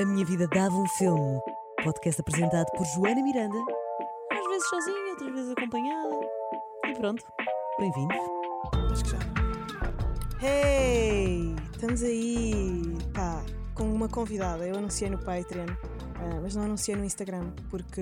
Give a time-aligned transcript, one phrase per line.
[0.00, 1.38] A Minha Vida Dava um Filme.
[1.84, 3.58] Podcast apresentado por Joana Miranda.
[4.32, 6.20] Às vezes sozinha, outras vezes acompanhada.
[6.86, 7.22] E pronto,
[7.78, 8.16] bem-vindos.
[8.92, 9.18] Acho que já.
[10.42, 11.54] Hey!
[11.74, 13.44] Estamos aí, pá,
[13.74, 14.66] com uma convidada.
[14.66, 18.00] Eu anunciei no Patreon, ah, mas não anunciei no Instagram, porque,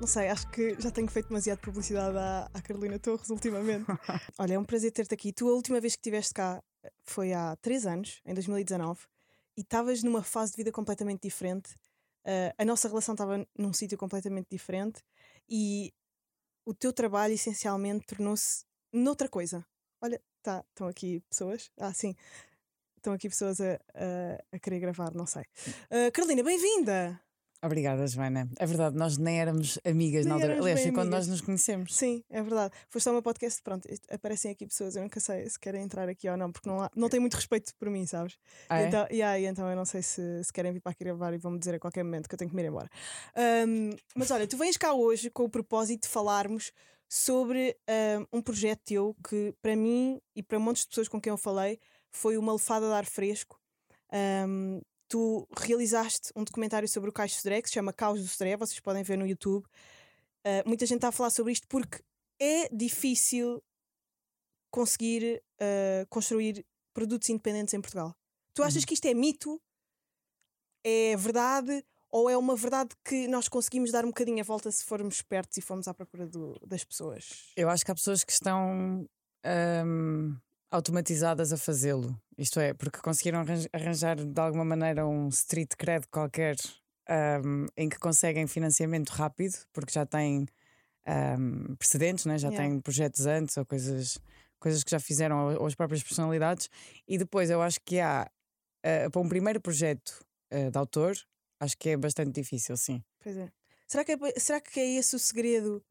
[0.00, 3.86] não sei, acho que já tenho feito demasiado publicidade à, à Carolina Torres ultimamente.
[4.36, 5.32] Olha, é um prazer ter-te aqui.
[5.32, 8.98] Tu, a última vez que estiveste cá eh, foi há 3 anos, em 2019,
[9.60, 11.76] e estavas numa fase de vida completamente diferente.
[12.24, 15.02] Ah, a nossa relação estava num sítio completamente diferente
[15.46, 15.92] e
[16.64, 19.64] o teu trabalho essencialmente tornou-se noutra coisa.
[20.00, 21.70] Olha, tá, estão aqui pessoas.
[21.78, 22.16] Ah, sim.
[22.96, 25.44] Estão aqui pessoas a, a, a querer gravar, não sei.
[25.90, 27.20] Ah, Carolina, bem-vinda!
[27.62, 28.48] Obrigada, Joana.
[28.58, 30.60] É verdade, nós nem éramos amigas Nem na altura.
[30.60, 31.94] Aliás, foi quando nós nos conhecemos.
[31.94, 32.74] Sim, é verdade.
[32.88, 36.28] Foste ao meu podcast, pronto, aparecem aqui pessoas, eu nunca sei se querem entrar aqui
[36.28, 38.38] ou não, porque não, há, não tem muito respeito por mim, sabes?
[38.68, 38.86] Ah, é?
[38.88, 41.38] Então, e aí, então eu não sei se, se querem vir para aqui gravar e
[41.38, 42.88] vão-me dizer a qualquer momento que eu tenho que me ir embora.
[43.36, 46.72] Ahm, mas olha, tu vens cá hoje com o propósito de falarmos
[47.08, 51.30] sobre ahm, um projeto teu que, para mim e para montes de pessoas com quem
[51.30, 51.78] eu falei,
[52.10, 53.60] foi uma lefada de ar fresco.
[54.12, 54.80] Ahm,
[55.10, 58.78] tu realizaste um documentário sobre o Caixo Sodré que se chama Caos do Sodré, vocês
[58.80, 59.66] podem ver no YouTube.
[60.44, 62.00] Ah, muita gente está a falar sobre isto porque
[62.40, 63.60] é difícil
[64.70, 68.14] conseguir ah, construir produtos independentes em Portugal.
[68.54, 68.86] Tu achas Uhum.
[68.86, 69.60] que isto é mito?
[70.84, 71.84] É verdade?
[72.10, 75.56] Ou é uma verdade que nós conseguimos dar um bocadinho a volta se formos espertos
[75.58, 77.52] e formos à procura do- das pessoas?
[77.56, 79.06] Eu acho que há pessoas que estão
[79.44, 80.36] ahm,
[80.70, 82.16] automatizadas a fazê-lo.
[82.40, 86.56] Isto é, porque conseguiram arran- arranjar de alguma maneira um street cred qualquer
[87.06, 90.46] ahm, em que conseguem financiamento rápido, porque já têm
[91.06, 92.38] ahm, precedentes, né?
[92.38, 92.68] já Yeah.
[92.70, 94.18] têm projetos antes ou coisas,
[94.58, 96.70] coisas que já fizeram ou, as próprias personalidades.
[97.06, 98.22] E depois eu acho que há,
[98.84, 101.14] ah, para um primeiro projeto ah, de autor,
[101.60, 103.02] acho que é bastante difícil, sim.
[103.22, 103.52] Pois é.
[103.86, 105.84] Será que é, será que é esse o segredo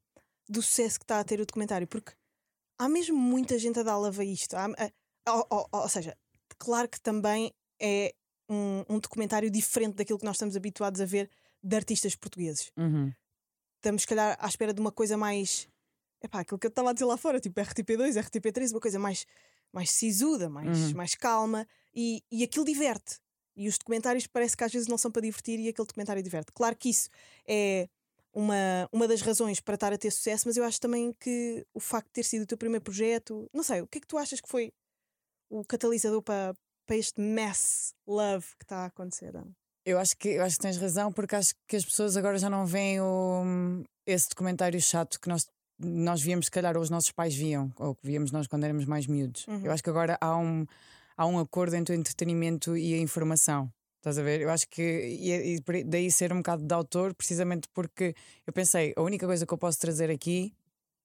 [0.49, 1.85] do sucesso que está a ter o documentário?
[1.87, 2.13] Porque
[2.79, 4.55] há mesmo muita gente a dar lava a isto.
[4.55, 6.17] Há- a- ou, ou- ou seja,
[6.59, 8.13] claro que também é
[8.49, 11.29] um, um documentário diferente daquilo que nós estamos habituados a ver
[11.63, 12.71] de artistas portugueses.
[12.77, 13.11] Uhum.
[13.77, 15.67] Estamos, se calhar, à espera de uma coisa mais.
[16.21, 19.25] Epá, aquilo que eu estava a dizer lá fora, tipo RTP2, RTP3, uma coisa mais,
[19.71, 20.95] mais sisuda, mais, Uhum.
[20.95, 21.65] mais calma
[21.95, 23.19] e, e aquilo diverte.
[23.55, 26.51] E os documentários parece que às vezes não são para divertir e aquele documentário diverte.
[26.53, 27.09] Claro que isso
[27.47, 27.87] é
[28.33, 31.79] uma, uma das razões para estar a ter sucesso, mas eu acho também que o
[31.79, 34.17] facto de ter sido o teu primeiro projeto, não sei, o que é que tu
[34.17, 34.73] achas que foi
[35.49, 36.55] o catalisador para,
[36.85, 39.33] para este mass love que está a acontecer?
[39.85, 42.49] Eu acho que eu acho que tens razão, porque acho que as pessoas agora já
[42.49, 45.47] não veem o, esse documentário chato que nós,
[45.79, 48.85] nós víamos, se calhar, ou os nossos pais viam, ou que víamos nós quando éramos
[48.85, 49.47] mais miúdos.
[49.47, 49.65] Uhum.
[49.65, 50.65] Eu acho que agora há um,
[51.17, 53.71] há um acordo entre o entretenimento e a informação.
[53.97, 54.39] Estás a ver?
[54.39, 58.15] Eu acho que e, e daí ser um bocado de autor, precisamente porque
[58.47, 60.53] eu pensei, a única coisa que eu posso trazer aqui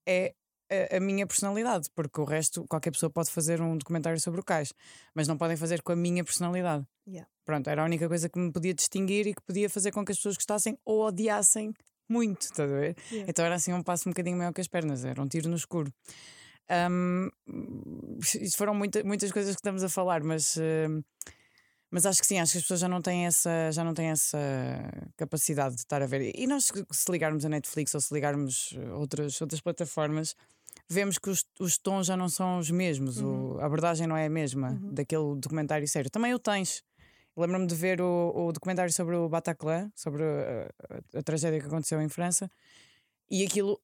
[0.07, 0.35] é
[0.71, 4.45] a, a minha personalidade, porque o resto, qualquer pessoa pode fazer um documentário sobre o
[4.45, 4.73] cais,
[5.15, 6.85] mas não podem fazer com a minha personalidade.
[7.07, 7.29] Yeah.
[7.45, 10.13] Pronto, era a única coisa que me podia distinguir e que podia fazer com que
[10.13, 11.73] as pessoas gostassem ou odiassem
[12.09, 12.97] muito, estás a ver?
[13.11, 13.31] Yeah.
[13.31, 15.57] Então era assim um passo um bocadinho maior que as pernas, era um tiro no
[15.57, 15.93] escuro.
[18.41, 21.03] Isto foram muita, muitas coisas que estamos a falar, mas, ahm,
[21.95, 24.07] mas acho que sim, acho que as pessoas já não têm essa, já não têm
[24.09, 24.37] essa
[25.17, 26.33] capacidade de estar a ver.
[26.37, 30.35] E nós, se ligarmos a Netflix ou se ligarmos a outras, outras plataformas,
[30.89, 34.27] vemos que os, os tons já não são os mesmos, o- a abordagem não é
[34.27, 34.93] a mesma Uhum.
[34.93, 36.11] daquele documentário sério.
[36.11, 36.83] Também o tens.
[37.37, 41.67] Lembro-me de ver o, o documentário sobre o Bataclan, sobre a, a- a tragédia que
[41.67, 42.51] aconteceu em França,
[43.31, 43.81] e aquilo.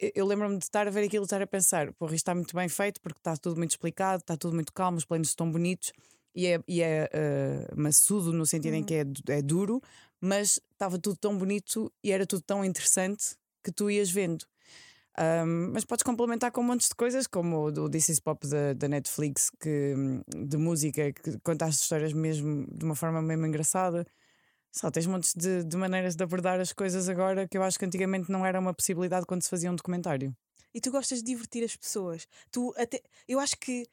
[0.00, 2.34] eu- Eu lembro-me de estar a ver aquilo e estar a pensar: porra, isto está
[2.36, 5.50] muito bem feito porque está tudo muito explicado, está tudo muito calmo, os planos estão
[5.50, 5.92] bonitos
[6.34, 9.80] e é, e é eh, maçudo no sentido em que é, é duro,
[10.20, 14.44] mas estava tudo tão bonito e era tudo tão interessante que tu ias vendo.
[15.18, 18.72] Ahm, mas podes complementar com montes de coisas, como o do This Is Pop da,
[18.74, 23.44] da Netflix, que, hum, de música, que conta as histórias mesmo de uma forma mesmo
[23.46, 24.06] engraçada.
[24.72, 27.84] Só tens montes de, de maneiras de abordar as coisas agora que eu acho que
[27.84, 30.34] antigamente não era uma possibilidade quando se fazia um documentário.
[30.74, 32.26] e tu gostas de divertir as pessoas.
[32.50, 33.84] Tu até, eu acho que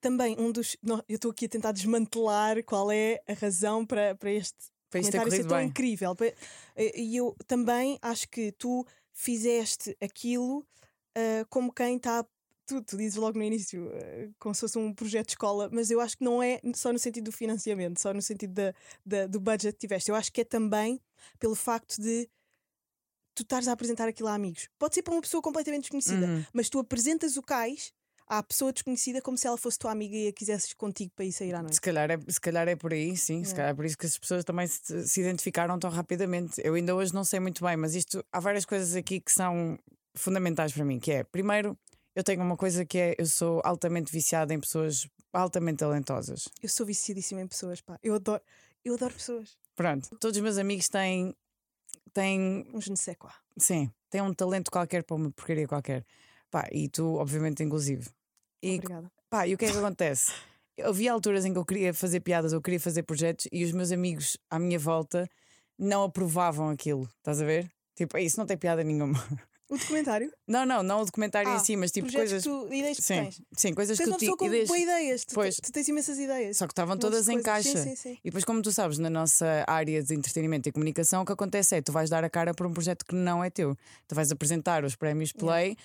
[0.00, 0.76] também um dos.
[0.82, 4.54] não, eu estou aqui a tentar desmantelar qual é a razão para, para este
[4.90, 5.68] Para comentário ser tão bem.
[5.68, 6.16] incrível.
[6.76, 10.66] Eh, E eu também acho que tu fizeste aquilo
[11.14, 12.24] eh, como quem está.
[12.66, 15.90] Tu, tu dizes logo no início, eh, como se fosse um projeto de escola, mas
[15.90, 18.74] eu acho que não é só no sentido do financiamento, só no sentido da,
[19.06, 20.10] da- do budget que tiveste.
[20.10, 21.00] Eu acho que é também
[21.38, 22.28] pelo facto de
[23.34, 24.68] tu estares a apresentar aquilo a amigos.
[24.78, 26.44] Pode ser para uma pessoa completamente desconhecida, Uhum.
[26.52, 27.92] mas tu apresentas o cais
[28.28, 31.32] à pessoa desconhecida como se ela fosse tua amiga e a quisesses contigo para ir
[31.32, 31.74] sair à noite.
[31.74, 33.42] Se calhar, é, se calhar é por aí, sim.
[33.44, 33.56] Se Yeah.
[33.56, 36.60] calhar é por isso que as pessoas também se, se identificaram tão rapidamente.
[36.62, 39.78] Eu ainda hoje não sei muito bem, mas isto há várias coisas aqui que são
[40.14, 40.98] fundamentais para mim.
[40.98, 41.78] Que é, primeiro,
[42.14, 46.48] eu tenho uma coisa que é eu sou altamente viciada em pessoas altamente talentosas.
[46.62, 47.98] Eu sou viciadíssima em pessoas, pá.
[48.02, 48.42] Eu adoro,
[48.84, 49.56] eu adoro pessoas.
[49.76, 51.34] Pronto, todos os meus amigos têm,
[52.12, 53.30] têm Um je ne sais quoi.
[53.58, 56.04] sim, têm um talento qualquer para uma porcaria qualquer.
[56.50, 58.08] Pá, e tu, obviamente, inclusive.
[58.62, 59.10] E Obrigada.
[59.30, 60.32] Pá, e o que é que acontece?
[60.82, 63.90] Havia alturas em que eu queria fazer piadas, eu queria fazer projetos e os meus
[63.92, 65.28] amigos à minha volta
[65.78, 67.70] não aprovavam aquilo, estás a ver?
[67.96, 69.18] Tipo, "Ei, isso não tem piada nenhuma.
[69.70, 70.32] O documentário?
[70.46, 72.42] Não, não, não o documentário em Ah, si, mas tipo coisas.
[72.42, 73.42] que tu, ideias que tu Sim, tens.
[73.54, 74.30] sim, coisas Tu és que eu uma tinha.
[74.30, 75.24] pessoa com ideias- boas ideias.
[75.26, 75.56] Tu, Pois.
[75.56, 76.56] tu tens imensas ideias.
[76.56, 77.76] Só que estavam todas em caixa.
[77.76, 78.12] Sim, sim, sim.
[78.24, 81.74] E depois, como tu sabes, na nossa área de entretenimento e comunicação, o que acontece
[81.76, 83.76] é tu vais dar a cara por um projeto que não é teu.
[84.06, 85.76] Tu vais apresentar os prémios Play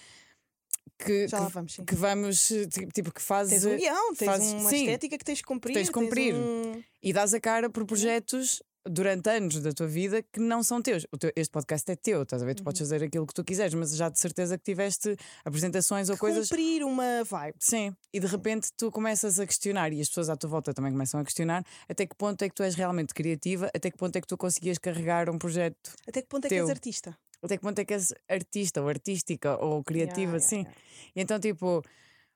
[0.98, 1.86] que, Já que, lá vamos, sim.
[1.86, 5.26] que vamos, ti- tipo, que fazes Tens um guião, tens fazes- uma sim, estética que
[5.26, 5.74] tens de cumprir.
[5.74, 6.34] tens de cumprir.
[6.36, 10.82] um- e dás a cara por projetos durante anos da tua vida que não são
[10.82, 11.06] teus.
[11.18, 12.54] Teu- este podcast é teu, estás a ver?
[12.54, 12.64] Tu Uhum.
[12.66, 16.50] podes fazer aquilo que tu quiseres, mas já de certeza que tiveste apresentações ou coisas.
[16.50, 17.56] Cumprir uma vibe.
[17.60, 20.92] Sim, e de repente tu começas a questionar, e as pessoas à tua volta também
[20.92, 24.16] começam a questionar, até que ponto é que tu és realmente criativa, até que ponto
[24.18, 26.66] é que tu conseguias carregar um projeto, Até que ponto é que Teu.
[26.66, 27.18] és artista?
[27.44, 30.60] Até que ponto é que és artista ou artística ou criativa, Yeah, yeah, sim.
[30.62, 30.78] yeah.
[31.16, 31.84] E então, tipo,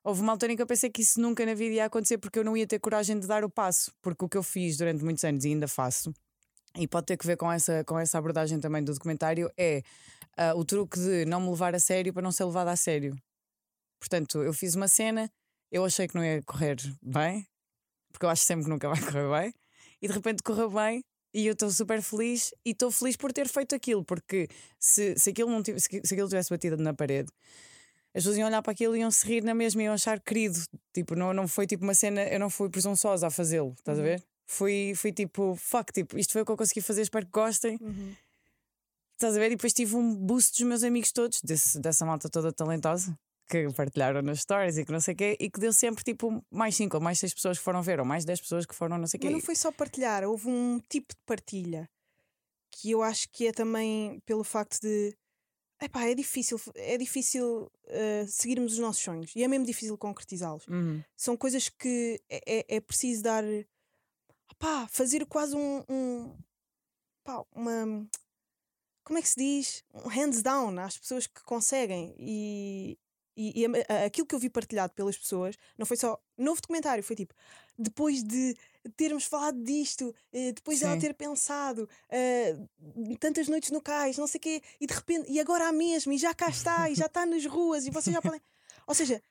[0.03, 2.39] houve uma altura em que eu pensei que isso nunca na vida ia acontecer porque
[2.39, 5.03] eu não ia ter coragem de dar o passo, porque o que eu fiz durante
[5.03, 6.13] muitos anos e ainda faço.
[6.77, 9.81] E pode ter que ver com essa, com essa abordagem também do documentário, é
[10.37, 13.15] ah, o truque de não me levar a sério para não ser levado a sério.
[13.99, 15.31] Portanto, eu fiz uma cena,
[15.71, 17.47] eu achei que não ia correr bem,
[18.11, 19.53] porque eu acho sempre que nunca vai correr bem,
[20.01, 21.03] e de repente correu bem,
[21.33, 24.47] e eu estou super feliz, e estou feliz por ter feito aquilo, porque
[24.79, 27.29] se, se, aquilo, não tive- se, aquilo tivesse batido na parede,
[28.13, 30.19] as pessoas iam olhar para aquilo e iam se rir na mesma e iam achar
[30.19, 30.57] querido.
[30.93, 34.01] Tipo, não, não foi tipo uma cena, eu não fui presunçosa a fazê-lo, estás a
[34.01, 34.23] ver?
[34.45, 37.77] Fui, fui tipo, fuck, tipo, isto foi o que eu consegui fazer, espero que gostem.
[37.81, 38.15] Uhum.
[39.13, 39.47] Estás a ver?
[39.47, 43.71] E depois tive um boost dos meus amigos todos, desse, dessa malta toda talentosa, que
[43.73, 46.75] partilharam nas stories e que não sei o quê, e que deu sempre tipo mais
[46.75, 49.07] 5 ou mais 6 pessoas que foram ver, ou mais 10 pessoas que foram não
[49.07, 49.27] sei o quê.
[49.27, 51.89] Mas não foi só partilhar, houve um tipo de partilha
[52.71, 55.15] que eu acho que é também pelo facto de
[55.81, 60.67] epá, é difícil, é difícil eh, seguirmos os nossos sonhos e é mesmo difícil concretizá-los.
[60.67, 61.01] Uhum.
[61.15, 63.43] São coisas que é, é- é preciso dar
[64.51, 66.35] opá, fazer quase um, um
[67.55, 68.07] uma
[69.03, 69.83] como é que se diz?
[69.93, 72.97] Um hands down às pessoas que conseguem e,
[73.37, 73.69] e, e a-
[74.01, 77.33] a- aquilo que eu vi partilhado pelas pessoas não foi só novo documentário, foi tipo
[77.77, 78.55] depois de
[78.97, 80.97] termos falado disto, eh, depois Sim.
[80.99, 82.57] ter pensado eh,
[83.19, 86.11] tantas noites no cais, não sei o quê, e de repente, e agora há mesmo,
[86.11, 88.41] e já cá está, e já está nas ruas, e vocês já podem.
[88.87, 89.21] Ou seja,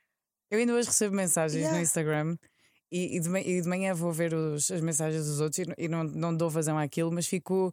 [0.50, 1.82] Eu ainda hoje recebo mensagens no Yeah.
[1.82, 2.37] Instagram
[2.93, 5.75] e, e, de, ma- e de manhã vou ver os- as mensagens dos outros e,
[5.85, 7.73] e não, não dou vazão àquilo, mas fico,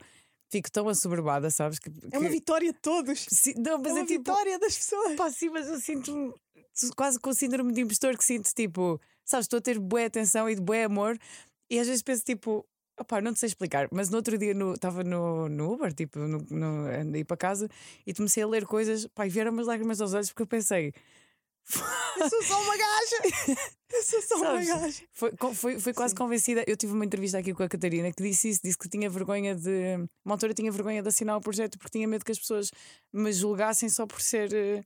[0.54, 1.80] fico tão assoberbada, sabes?
[1.80, 3.26] Que, é uma que- vitória de todos.
[3.30, 4.20] Sim, não, mas é uma é tipo.
[4.32, 5.16] vitória das pessoas.
[5.16, 6.34] Pá, sim, mas eu sinto
[6.96, 10.50] quase com o síndrome de impostor que sinto tipo, sabes, estou a ter boa atenção
[10.50, 11.18] e de bom amor
[11.70, 12.66] e às vezes penso tipo,
[13.00, 16.38] opá, não te sei explicar, mas no outro dia estava no, no Uber, tipo, no,
[16.50, 17.68] no, a ir para casa
[18.06, 20.94] e comecei a ler coisas, pá, e vieram umas lágrimas aos olhos porque eu pensei,
[22.19, 23.68] Eu sou só uma gaja.
[23.94, 24.69] Eu sou só Sabes?
[24.69, 25.04] uma gaja.
[25.13, 26.17] foi, foi, foi quase Sim.
[26.17, 26.63] convencida.
[26.67, 29.55] Eu tive uma entrevista aqui com a Catarina que disse isso, disse que tinha vergonha
[29.55, 29.96] de.
[30.25, 32.70] Uma altura tinha vergonha de assinar o projeto porque tinha medo que as pessoas
[33.13, 34.53] me julgassem só por ser.
[34.53, 34.84] eh,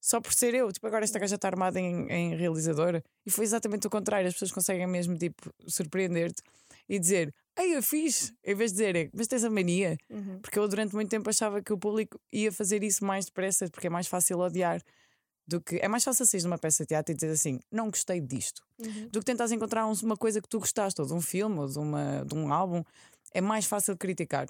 [0.00, 3.02] Só por ser eu, tipo, agora esta gaja está armada em, em realizadora.
[3.26, 4.28] E foi exatamente o contrário.
[4.28, 6.42] As pessoas conseguem mesmo, tipo, surpreender-te
[6.88, 9.96] e dizer, ei, eu fiz, em vez de dizer, mas tens a mania.
[10.10, 10.38] Uhum.
[10.42, 13.86] Porque eu durante muito tempo achava que o público ia fazer isso mais depressa, porque
[13.86, 14.82] é mais fácil odiar
[15.46, 15.76] do que.
[15.76, 18.62] É mais fácil sair de uma peça de teatro e dizer assim, não gostei disto
[18.78, 19.08] Uhum.
[19.08, 21.66] do que tentares encontrar um- uma coisa que tu gostaste, ou de um filme, ou
[21.68, 22.82] de, uma, de um álbum,
[23.32, 24.46] é mais fácil criticar.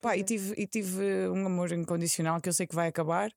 [0.00, 3.30] Pá, e tive, e tive um amor incondicional que eu sei que vai acabar,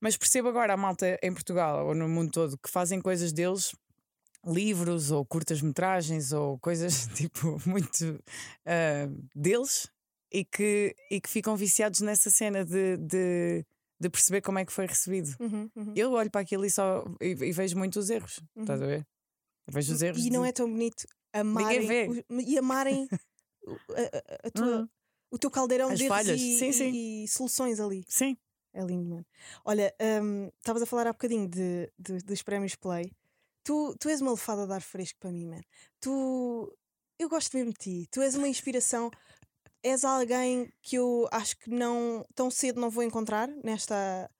[0.00, 3.72] mas percebo agora a malta em Portugal ou no mundo todo que fazem coisas deles,
[4.44, 8.22] livros ou curtas-metragens ou coisas tipo muito
[8.66, 9.88] ah, deles
[10.30, 13.64] e que, e que ficam viciados nessa cena de, de,
[14.02, 15.34] de perceber como é que foi recebido.
[15.40, 15.92] Uhum, uhum.
[15.96, 19.06] Eu olho para aquilo e, só, e, e vejo muitos erros, estás a ver?
[19.66, 20.24] Eu vejo os erros.
[20.24, 23.08] E não de- é tão bonito amarem os- e amarem
[23.66, 24.00] o- a,
[24.44, 24.88] a- a tua- Uhum.
[25.30, 26.40] o teu caldeirão As de falhas.
[26.40, 26.90] e, Sim, e- sim.
[27.24, 28.04] e soluções ali.
[28.08, 28.36] Sim.
[28.74, 29.26] É lindo, mano.
[29.64, 33.12] Olha, hum, estavas a falar há bocadinho de, de- dos prémios Play.
[33.64, 35.62] Tu, tu és uma lefada de ar fresco para mim, mano.
[36.00, 36.74] Tu.
[37.18, 38.06] Eu gosto mesmo de ti.
[38.10, 39.10] Tu és uma inspiração.
[39.84, 44.30] És alguém que eu acho que não tão cedo não vou encontrar nesta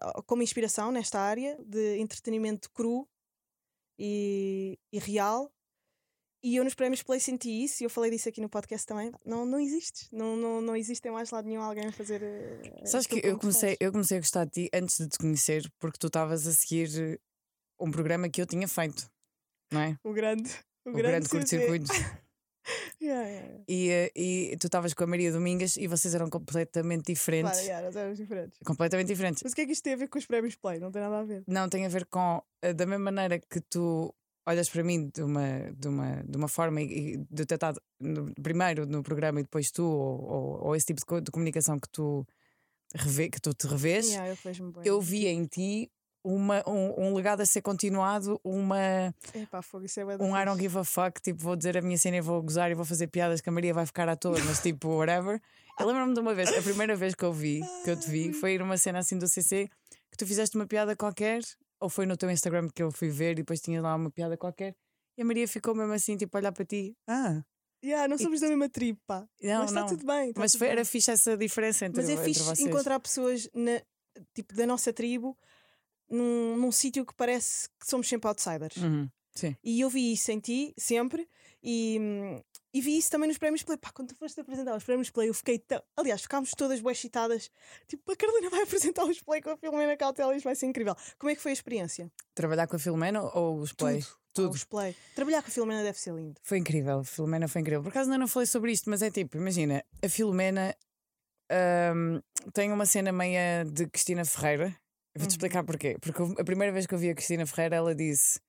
[0.00, 3.08] ah, como inspiração nesta área de entretenimento cru
[3.98, 5.50] e, e real.
[6.42, 9.12] E eu nos prémios Play senti isso, e eu falei disso aqui no podcast também.
[9.26, 10.08] Não, não existe.
[10.10, 12.22] Não, não, não existe em mais lado nenhum alguém a fazer.
[12.22, 15.70] eh, Sabes que eu comecei, eu comecei a gostar de ti antes de te conhecer
[15.78, 17.20] porque tu estavas a seguir
[17.78, 19.06] um programa que eu tinha feito,
[19.70, 19.96] não é?
[20.02, 20.50] O grande.
[20.82, 21.36] O, O grande CC.
[21.36, 21.92] curto-circuito.
[23.00, 23.64] Yeah, yeah.
[23.66, 27.50] E, eh, e tu estavas com a Maria Domingas e vocês eram completamente diferentes.
[27.52, 28.58] Claro, yeah, nós éramos diferentes.
[28.64, 29.42] Completamente diferentes.
[29.42, 30.78] Mas o que é que isto tem a ver com os prémios Play?
[30.78, 31.42] Não tem nada a ver.
[31.46, 34.14] Não tem a ver com eh, da mesma maneira que tu
[34.46, 37.80] olhas para mim de uma, de uma, de uma forma e, e de ter estado
[37.98, 41.30] no- primeiro no programa e depois tu, ou, ou, ou esse tipo de, co- de
[41.30, 42.26] comunicação que tu,
[42.94, 44.36] revê, que tu te revês, Yeah,
[44.84, 45.90] eu eu vi em ti
[46.24, 50.60] uma, um, um legado a ser continuado, uma, Epá, fogo, isso é um I don't
[50.60, 53.06] give a fuck, tipo, vou dizer a minha cena e vou gozar e vou fazer
[53.06, 55.40] piadas que a Maria vai ficar à toa, mas tipo, whatever.
[55.78, 58.32] Eu lembro-me de uma vez, a primeira vez que eu vi, que eu te vi,
[58.34, 59.68] foi ir uma cena assim do CC,
[60.10, 61.40] que tu fizeste uma piada qualquer,
[61.80, 64.36] ou foi no teu Instagram que eu fui ver e depois tinha lá uma piada
[64.36, 64.74] qualquer,
[65.16, 66.94] e a Maria ficou mesmo assim, tipo, a olhar para ti.
[67.08, 67.42] Ah,
[67.82, 69.26] Yeah, não somos da mesma tribo, pá.
[69.42, 70.34] não, mas está tudo bem.
[70.34, 70.72] tá Mas tudo foi, bem.
[70.76, 72.60] era fixe essa diferença entre, Mas é entre fixe vocês.
[72.68, 73.80] encontrar pessoas na,
[74.34, 75.34] tipo, da nossa tribo
[76.10, 78.76] num, num sítio que parece que somos sempre outsiders.
[78.76, 79.56] Uhum, Sim.
[79.62, 81.28] E eu vi isso em ti, sempre,
[81.62, 81.98] e,
[82.74, 83.78] e vi isso também nos prémios Play.
[83.78, 85.82] Pá, quando tu foste apresentar os prémios Play, eu fiquei tão.
[85.96, 87.50] Aliás, ficámos todas bué excitadas.
[87.86, 90.66] Tipo, a Carolina vai apresentar os Play com a Filomena Cautela e isto vai ser
[90.66, 90.94] incrível.
[91.18, 92.10] Como é que foi a experiência?
[92.34, 94.00] Trabalhar com a Filomena ou os Play?
[94.00, 94.20] Tudo.
[94.32, 94.54] Tudo.
[94.54, 94.96] Os Play.
[95.14, 96.40] Trabalhar com a Filomena deve ser lindo.
[96.44, 97.82] Foi incrível, Filomena foi incrível.
[97.82, 100.72] Por acaso ainda não falei sobre isto, mas é tipo, imagina, a Filomena
[101.50, 102.20] ahm,
[102.52, 104.79] tem uma cena meia de Cristina Ferreira.
[105.16, 105.28] Vou-te Uhum.
[105.28, 105.96] explicar porquê.
[106.00, 108.40] Porque a primeira vez que eu vi a Cristina Ferreira, ela disse: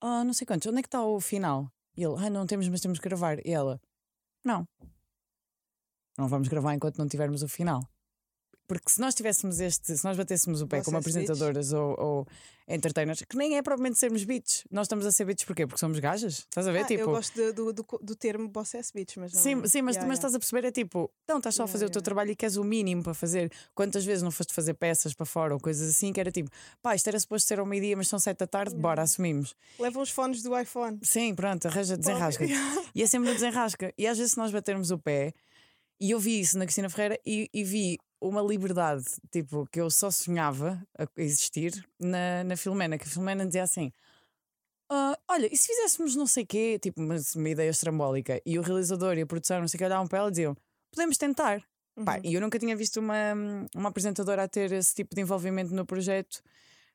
[0.00, 1.70] Ah, não sei quantos, onde é que está o final?
[1.96, 3.38] E ele, ah, não temos, mas temos que gravar.
[3.46, 3.80] E ela,
[4.44, 4.66] não.
[6.16, 7.80] Não vamos gravar enquanto não tivermos o final.
[8.68, 11.30] Porque se nós tivéssemos este, se nós batêssemos o pé como Vocês bitches.
[11.30, 12.26] apresentadoras ou, ou
[12.68, 15.66] entertainers, que nem é propriamente sermos beats, nós estamos a ser beats porquê?
[15.66, 16.80] Porque somos gajas, estás a ver?
[16.80, 19.40] Ah, tipo, Eu gosto de- do, do, do termo Boss Ass Bitch, mas não.
[19.42, 20.14] Sim, sim, mas, Yeah, mas yeah.
[20.14, 22.36] estás a perceber, é tipo, não, estás só a Yeah, fazer o teu trabalho e
[22.36, 23.50] queres o mínimo para fazer.
[23.74, 26.50] Quantas vezes não foste fazer peças para fora ou coisas assim, que era tipo,
[26.82, 29.54] pá, isto era suposto ser ao meio-dia, mas são sete da tarde, bora, assumimos.
[29.78, 30.98] Levam os fones do iPhone.
[31.02, 32.44] Sim, pronto, arranja, desenrasca.
[32.94, 33.94] E é sempre no desenrasca.
[33.96, 35.32] E às vezes, se nós batermos o pé,
[36.00, 39.90] e eu vi isso na Cristina Ferreira e, e vi uma liberdade, tipo, que eu
[39.90, 43.92] só sonhava a existir na, na Filomena, que a Filomena dizia assim.
[44.90, 48.62] "Ah, olha, e se fizéssemos não sei quê, tipo, uma, uma ideia estrambólica, e o
[48.62, 50.56] realizador e a produção, não sei o que, olhavam para ela e diziam:
[50.92, 51.62] podemos tentar.
[52.04, 52.20] Pá, Uhum.
[52.24, 53.34] e eu nunca tinha visto uma,
[53.74, 56.40] uma apresentadora a ter esse tipo de envolvimento no projeto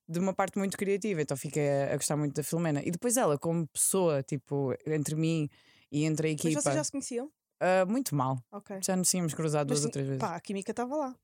[0.07, 2.81] de uma parte muito criativa, então fiquei a, a gostar muito da Filomena.
[2.85, 5.49] E depois ela, como pessoa, tipo, entre mim
[5.91, 7.29] e entre a Mas equipa, vocês já se conheciam?
[7.63, 8.37] Ah, muito mal.
[8.51, 8.77] Ok.
[8.81, 10.19] Já nos tínhamos cruzado Mas duas ou três vezes.
[10.19, 11.15] Pá, a química estava lá.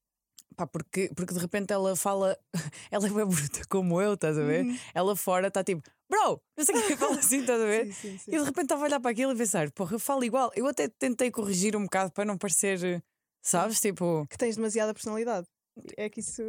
[0.55, 2.37] Pá, porque, porque de repente ela fala,
[2.89, 4.65] ela é bem bruta como eu, estás a ver?
[4.65, 4.77] Uhum.
[4.93, 7.85] Ela fora está tipo, bro, não sei o que fala assim, estás a ver?
[7.87, 8.31] Sim, sim, sim.
[8.31, 10.51] E de repente estava a olhar para aquilo e pensar, porra, eu falo igual.
[10.55, 13.03] Eu até tentei corrigir um bocado para não parecer,
[13.41, 13.79] sabes?
[13.79, 15.47] Tipo, Que tens demasiada personalidade.
[15.95, 16.41] É que isso.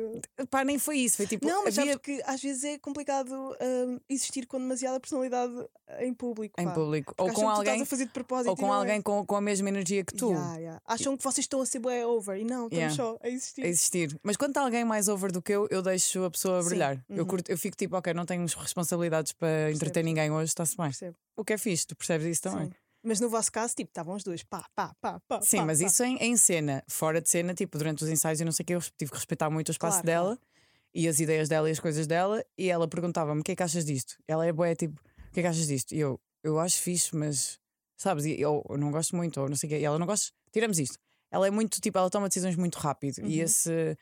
[0.50, 1.16] pá, nem foi isso.
[1.16, 4.98] Foi tipo, Não, mas havia sabes que às vezes é complicado hum, existir com demasiada
[4.98, 5.52] personalidade
[6.00, 6.60] em público.
[6.60, 6.72] em pá.
[6.72, 7.14] público.
[7.14, 7.82] Porque Ou com alguém,
[8.46, 8.76] ou com é.
[8.76, 10.30] alguém com, com a mesma energia que tu.
[10.30, 10.82] Yeah, yeah.
[10.86, 12.96] Acham que vocês estão a ser bué over e não, estamos Yeah.
[12.96, 13.64] só a existir.
[13.64, 14.20] a existir.
[14.22, 17.04] Mas quando está alguém mais over do que eu, eu deixo a pessoa brilhar.
[17.08, 17.26] Eu, uhum.
[17.26, 20.86] curto, eu fico tipo, ok, não tenho responsabilidades para entreter ninguém hoje, está-se bem.
[20.86, 21.16] Percebo.
[21.36, 22.66] O que é fixe, tu percebes isso também.
[22.66, 22.72] Sim.
[23.02, 25.40] Mas no vosso caso, tipo, estavam os dois, pá, pá, pá, pá.
[25.42, 25.86] Sim, pá, mas pá.
[25.86, 28.66] isso em, em cena, fora de cena, tipo, durante os ensaios, eu não sei o
[28.66, 30.40] que, eu tive que respeitar muito o espaço Claro, dela claro.
[30.94, 33.62] e as ideias dela e as coisas dela, e ela perguntava-me o que é que
[33.62, 34.16] achas disto?
[34.28, 35.92] Ela é boa, tipo, o que é que achas disto?
[35.92, 37.58] E eu, eu acho fixe, mas
[37.96, 40.06] sabes, e eu, eu não gosto muito, ou não sei o quê, e ela não
[40.06, 40.98] gosta, tiramos isto.
[41.30, 43.44] Ela é muito, tipo, ela toma decisões muito rápido e Uhum.
[43.44, 43.96] esse.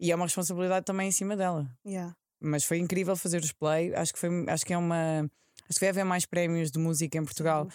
[0.00, 1.70] E é uma responsabilidade também em cima dela.
[1.86, 2.16] Yeah.
[2.40, 3.94] Mas foi incrível fazer os play.
[3.94, 5.30] Acho que, foi, acho que é uma.
[5.70, 7.68] Acho que vai haver mais prémios de música em Portugal.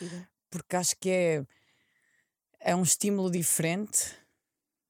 [0.49, 1.45] Porque acho que é,
[2.59, 4.13] é um estímulo diferente,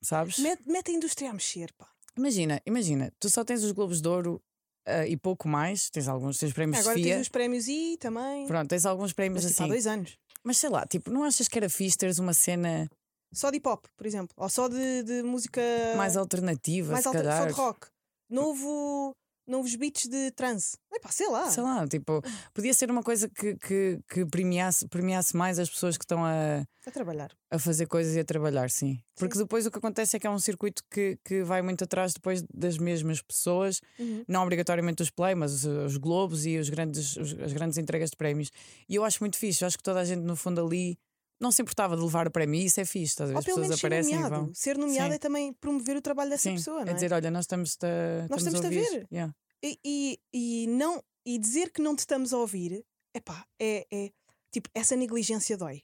[0.01, 0.39] sabes?
[0.39, 1.87] Mete, mete a indústria a mexer, pá.
[2.17, 4.41] Imagina, imagina, tu só tens os Globos de Ouro
[4.85, 8.47] ah, e pouco mais, tens alguns, tens prémios Agora Sofia, tens os prémios I também.
[8.47, 10.17] pronto, tens alguns prémios Mas tipo, há assim, dois anos.
[10.43, 12.89] mas sei lá, tipo, não achas que era fixe teres uma cena
[13.31, 14.33] Só de hip hop, por exemplo.
[14.37, 15.61] Ou só de, de música.
[15.95, 17.41] mais alternativa, mais se alta- calhar?
[17.43, 17.87] Só de rock.
[18.29, 19.15] Novo,
[19.47, 20.77] novos beats de trance.
[20.99, 21.49] Epá, sei lá.
[21.49, 22.21] Sei lá, tipo,
[22.53, 26.63] podia ser uma coisa que, que, que premiasse, premiasse mais as pessoas que estão a,
[26.85, 27.31] A trabalhar.
[27.49, 28.99] a fazer coisas e a trabalhar, sim.
[29.17, 32.13] Porque depois o que acontece é que é um circuito que, que vai muito atrás
[32.13, 34.23] depois das mesmas pessoas, Uhum.
[34.27, 38.09] não obrigatoriamente os play, mas os, os globos e os grandes, os- as grandes entregas
[38.11, 38.49] de prémios.
[38.87, 40.97] E eu acho muito fixe, eu acho que toda a gente no fundo ali
[41.41, 43.35] não se importava de levar o prémio e isso é fixe, estás a ver?
[43.35, 44.35] Ou As pessoas menos ser aparecem e nomeado.
[44.45, 44.53] vão.
[44.53, 45.15] Ser nomeado Sim.
[45.15, 46.93] é também promover o trabalho dessa Sim, pessoa, não é é?
[46.95, 49.07] dizer, olha, nós estamos a, Nós estamos a estamos-te a ver.
[49.09, 49.33] Yeah.
[49.63, 54.11] E, e, e não, e dizer que não te estamos a ouvir epá, é, é
[54.51, 55.83] tipo, essa negligência dói.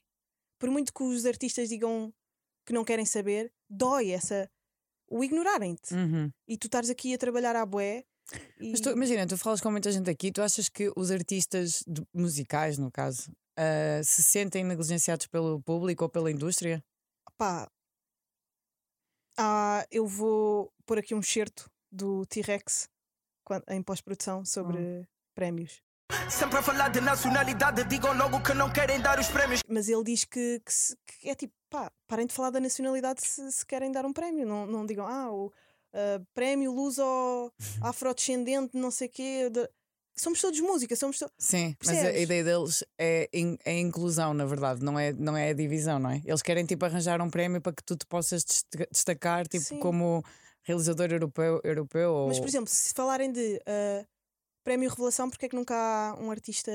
[0.58, 2.12] Por muito que os artistas digam
[2.64, 4.50] que não querem saber, dói essa
[5.08, 5.94] o ignorarem-te.
[5.94, 6.30] Uhum.
[6.48, 8.04] E tu estares aqui a trabalhar à bué.
[8.58, 8.72] E...
[8.72, 12.04] Mas tu, imagina, tu falas com muita gente aqui, tu achas que os artistas de-
[12.12, 16.82] musicais, no caso, ah, se sentem negligenciados pelo público ou pela indústria?
[17.36, 17.70] Pá,
[19.38, 22.88] ah, eu vou pôr aqui um certo do T-Rex
[23.68, 25.04] em pós-produção sobre Hum.
[25.34, 25.82] prémios.
[26.30, 29.60] Sempre a falar de nacionalidade, digam logo que não querem dar os prémios.
[29.68, 33.20] Mas ele diz que, que se- que é tipo, pá, parem de falar da nacionalidade
[33.26, 34.46] se, se querem dar um prémio.
[34.46, 35.52] Não, não digam, ah, o
[35.92, 37.02] ah, prémio luso
[37.82, 39.50] afrodescendente, não sei o quê.
[39.50, 39.68] de-
[40.18, 41.34] Somos todos música, somos todos.
[41.38, 42.22] Sim, mas a Percebes?
[42.22, 46.08] ideia deles é, in- é inclusão, na verdade, não é, não é a divisão, não
[46.10, 46.22] é?
[46.24, 49.78] Eles querem tipo arranjar um prémio para que tu te possas desta- destacar tipo, Sim.
[49.78, 50.24] como
[50.66, 52.28] realizador europeu, europeu ou...
[52.28, 54.04] Mas, por exemplo, se falarem de ah,
[54.64, 56.72] prémio Revelação, porque é que nunca há um artista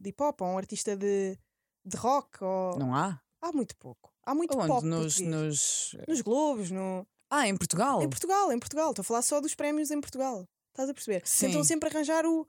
[0.00, 1.38] de hip hop ou um artista de,
[1.84, 2.42] de rock?
[2.42, 2.78] Ou...
[2.78, 3.20] Não há?
[3.40, 4.12] Há muito pouco.
[4.24, 4.66] Há muito Onde?
[4.66, 5.96] pop Nos, nos...
[6.08, 7.06] Nos Globos, no...
[7.30, 8.02] Ah, em Portugal?
[8.02, 8.90] em Portugal, em Portugal.
[8.90, 10.44] Estou a falar só dos prémios em Portugal.
[10.70, 11.22] Estás a perceber?
[11.22, 11.68] Tentam Sim.
[11.68, 12.46] sempre arranjar o.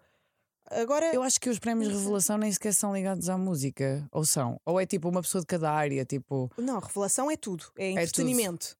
[0.70, 1.14] Agora.
[1.14, 1.98] Eu acho que os prémios sei.
[1.98, 4.60] Revelação nem sequer são ligados à música, ou são?
[4.66, 6.52] Ou é tipo uma pessoa de cada área, tipo...
[6.58, 7.66] Não, revelação é tudo.
[7.78, 8.00] É tudo.
[8.02, 8.78] entretenimento.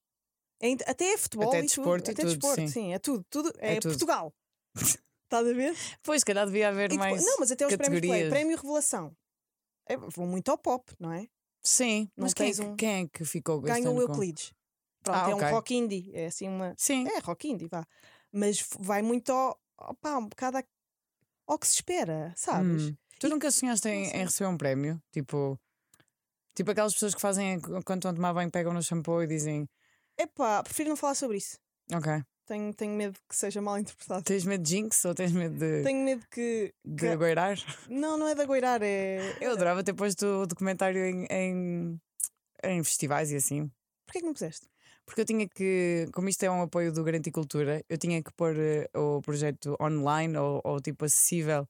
[0.60, 2.94] É até é futebol Até desporto Até tudo, desporto, sim.
[2.94, 3.24] é tudo.
[3.30, 3.54] tudo.
[3.60, 3.92] É, É tudo.
[3.92, 4.34] Portugal.
[5.26, 5.76] Estás a ver?
[6.02, 8.30] Pois, se calhar devia haver E depois- mais não, mas até os prémios Play.
[8.30, 9.16] Prémio Revelação.
[9.88, 11.28] É, vão muito ao pop, não é?
[11.64, 14.54] Sim, Não mas quem, é um- quem é que ficou Ganha o Euclides.
[15.04, 15.48] Pronto, Ah, é ok.
[15.48, 16.12] um rock indie.
[16.14, 16.74] É assim uma.
[16.78, 17.86] Sim, É rock indie, vá.
[18.32, 19.60] Mas vai muito ao.
[19.78, 20.64] ao pá, um bocado a-
[21.46, 22.84] ao que se espera, sabes?
[22.90, 22.96] Hum.
[23.20, 25.02] Tu E- nunca sonhaste em, em receber um prémio?
[25.12, 25.60] Tipo,
[26.56, 29.68] tipo aquelas pessoas que fazem quando estão a tomar banho, pegam no shampoo e dizem
[30.18, 31.58] Epá, prefiro não falar sobre isso.
[31.94, 32.12] Ok.
[32.46, 34.24] Tenho, tenho medo que seja mal interpretado.
[34.24, 36.74] Tens medo de jinx ou tens medo de, Tenho medo que.
[36.86, 37.58] de que- agoirar?
[37.90, 39.20] Não, não é de agoirar, é.
[39.42, 42.02] Eu adorava ter posto o documentário em, em,
[42.64, 43.70] em festivais e assim.
[44.06, 44.66] Porquê que não puseste?
[45.06, 48.58] Porque eu tinha que, como isto é um apoio do Garanticultura, eu tinha que pôr
[48.58, 51.68] eh, o projeto online ou, ou tipo acessível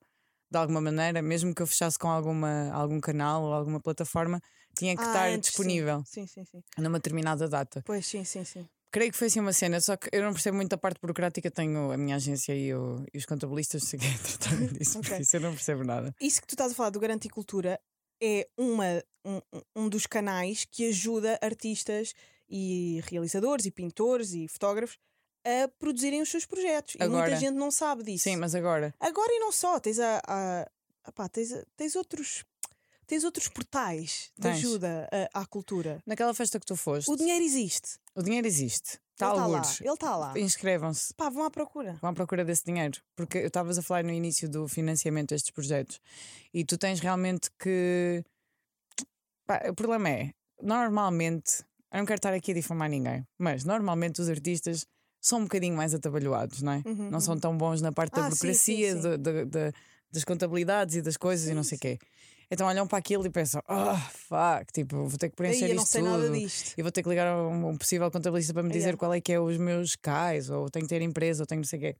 [0.49, 4.39] de alguma maneira, mesmo que eu fechasse com alguma, algum canal ou alguma plataforma,
[4.77, 6.62] tinha que Ah, estar antes, disponível Sim, sim, sim.
[6.77, 7.81] numa determinada data.
[7.86, 8.65] Pois, sim, sim, sim.
[8.91, 11.51] Creio que foi assim uma cena, só que eu não percebo muito a parte burocrática,
[11.51, 15.10] tenho a minha agência e, e os contabilistas se querem tratar disso, Ok.
[15.10, 16.13] porque isso eu não percebo nada.
[16.21, 17.79] Isso que tu estás a falar do Garanticultura
[18.23, 19.41] é uma, um,
[19.75, 22.13] um dos canais que ajuda artistas
[22.49, 24.97] e realizadores e pintores e fotógrafos
[25.63, 26.95] a produzirem os seus projetos.
[26.95, 27.27] E Agora.
[27.29, 28.23] muita gente não sabe disso.
[28.25, 32.43] Sim, mas agora, Agora e não só, tens a, a, tens, a- tens outros
[33.05, 34.57] tens outros portais de Tens.
[34.57, 36.01] ajuda à cultura.
[36.05, 37.97] naquela festa que tu foste, O dinheiro existe.
[38.13, 39.79] o dinheiro existe, está ele algures.
[39.79, 40.38] Ele está lá.
[40.38, 41.93] Inscrevam-se, Pá, vão à procura.
[42.01, 45.51] vão à procura desse dinheiro, porque eu estavas a falar no início do financiamento destes
[45.51, 46.01] projetos
[46.53, 48.21] e tu tens realmente que.
[49.45, 50.31] Pá, o problema é,
[50.62, 54.86] normalmente, eu não quero estar aqui a difamar ninguém, mas normalmente os artistas
[55.21, 56.84] são um bocadinho mais atabalhoados, não é?
[56.86, 59.01] Uhum, não são tão bons na parte da Ah, sim, sim, burocracia, sim.
[59.17, 59.71] do- da-
[60.12, 61.99] das contabilidades e das coisas e não Sim, sei o quê.
[62.49, 65.99] Então olham para aquilo e pensam, ah, fuck, tipo, vou ter que preencher não isto
[65.99, 66.36] tudo.
[66.77, 68.97] E vou ter que ligar a um, um possível contabilista para me dizer Yeah.
[68.97, 71.65] qual é que é os meus cais, ou tenho que ter empresa, ou tenho não
[71.67, 71.95] sei o quê.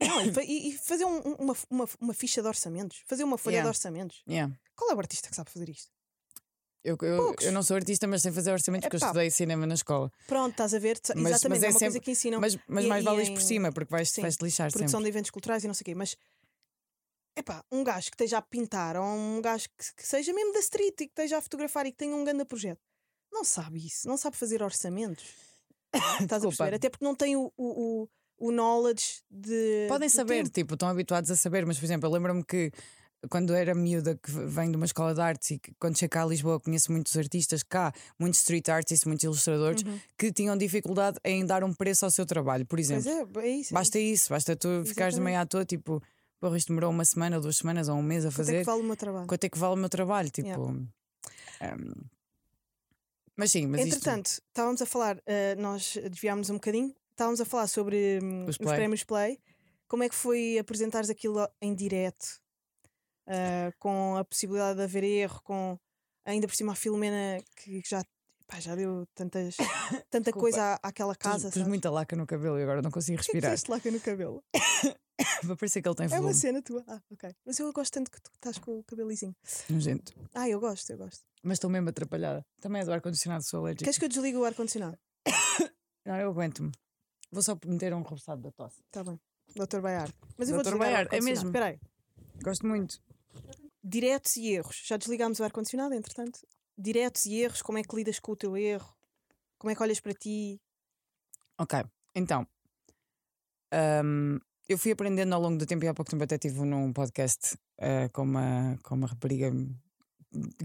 [0.00, 3.02] Não, e, e- e fazer um- uma, uma, uma ficha de orçamentos.
[3.06, 3.70] Fazer uma folha Yeah.
[3.70, 4.22] de orçamentos.
[4.28, 4.54] Yeah.
[4.76, 5.90] Qual é o artista que sabe fazer isto?
[6.84, 9.06] Eu, eu, eu não sou artista, mas sei fazer orçamentos porque eu Epá.
[9.08, 10.10] estudei cinema na escola.
[10.26, 10.98] Pronto, estás a ver?
[11.16, 12.40] Mas- Exatamente, mas é é uma coisa sempre- que ensinam.
[12.40, 15.00] Mas, mas E- mais vale ir por cima, porque vais, sim, vais te lixar produção
[15.00, 15.04] sempre.
[15.04, 16.16] de eventos culturais e não sei o quê, mas
[17.36, 20.60] epá, um gajo que esteja a pintar ou um gajo que, que seja mesmo da
[20.60, 22.80] street e que esteja a fotografar e que tenha um grande projeto,
[23.32, 25.24] não sabe isso, não sabe fazer orçamentos.
[26.20, 26.74] Estás a perceber?
[26.74, 28.02] Até porque não tem o, o,
[28.38, 29.86] o, o knowledge de.
[29.88, 30.50] Podem saber, tempo.
[30.50, 32.70] tipo, estão habituados a saber, mas por exemplo, eu lembro-me que
[33.28, 36.10] quando era miúda, que v- venho de uma escola de artes e que quando chego
[36.12, 39.98] cá a Lisboa conheço muitos artistas cá, muitos street artists, muitos ilustradores, Uhum.
[40.16, 43.08] que tinham dificuldade em dar um preço ao seu trabalho, por exemplo.
[43.40, 43.72] é, é isso.
[43.72, 44.22] é Basta isso.
[44.24, 45.20] isso, basta tu ficares de Exatamente.
[45.22, 46.02] manhã à toa, tipo,
[46.40, 48.66] porra, isto demorou uma semana, duas semanas, ou um mês a Quanto é fazer, que
[48.66, 49.26] vale o meu trabalho?
[49.26, 50.30] quanto é que vale o meu trabalho?
[50.30, 50.48] Tipo.
[50.48, 50.62] Yeah.
[51.76, 51.94] um,
[53.36, 53.96] mas sim, mas isto.
[53.96, 58.56] Entretanto, estávamos a falar, eh, nós desviámos um bocadinho, estávamos a falar sobre hum, Os
[58.58, 59.38] os, prémios Play.
[59.86, 62.40] Como é que foi apresentares aquilo em direto,
[63.28, 65.78] eh, com a possibilidade de haver erro, com
[66.24, 68.02] ainda por cima a Filomena que já,
[68.46, 69.56] pá, já deu tantas,
[70.10, 70.40] tanta Desculpa.
[70.40, 71.50] coisa à, àquela casa.
[71.50, 71.68] Sabes?
[71.68, 73.50] muita laca no cabelo e agora não consigo respirar.
[73.50, 74.42] puseste laca no cabelo?
[75.44, 76.34] Para parecer que ele tem É uma volume.
[76.34, 76.84] cena tua.
[76.86, 77.34] Ah, ok.
[77.44, 79.34] Mas eu gosto tanto que tu estás com o cabelo lisinho.
[79.68, 80.12] Nojento.
[80.32, 81.24] Ah, eu gosto, eu gosto.
[81.42, 82.46] Mas estou mesmo atrapalhada.
[82.60, 83.84] Também é do ar-condicionado, sou alérgica.
[83.84, 84.96] Queres que eu desligue o ar-condicionado?
[86.06, 86.70] Não, eu aguento-me.
[87.32, 88.80] Vou só meter um roçado da tosse.
[88.86, 89.18] Está bem.
[89.56, 90.08] Doutor Baiar.
[90.36, 91.48] Mas eu Doutor vou desligar Baiar, é mesmo?
[91.48, 91.80] Espera aí.
[92.42, 93.00] Gosto muito.
[93.82, 94.82] Diretos e erros.
[94.86, 96.40] Já desligámos o ar-condicionado, entretanto.
[96.76, 98.94] Diretos e erros, como é que lidas com o teu erro?
[99.58, 100.60] Como é que olhas para ti?
[101.58, 101.82] Ok,
[102.14, 102.46] então.
[104.04, 104.38] hum,
[104.68, 107.56] eu fui aprendendo ao longo do tempo e há pouco tempo até estive num podcast
[107.78, 109.50] eh, com, uma, com uma rapariga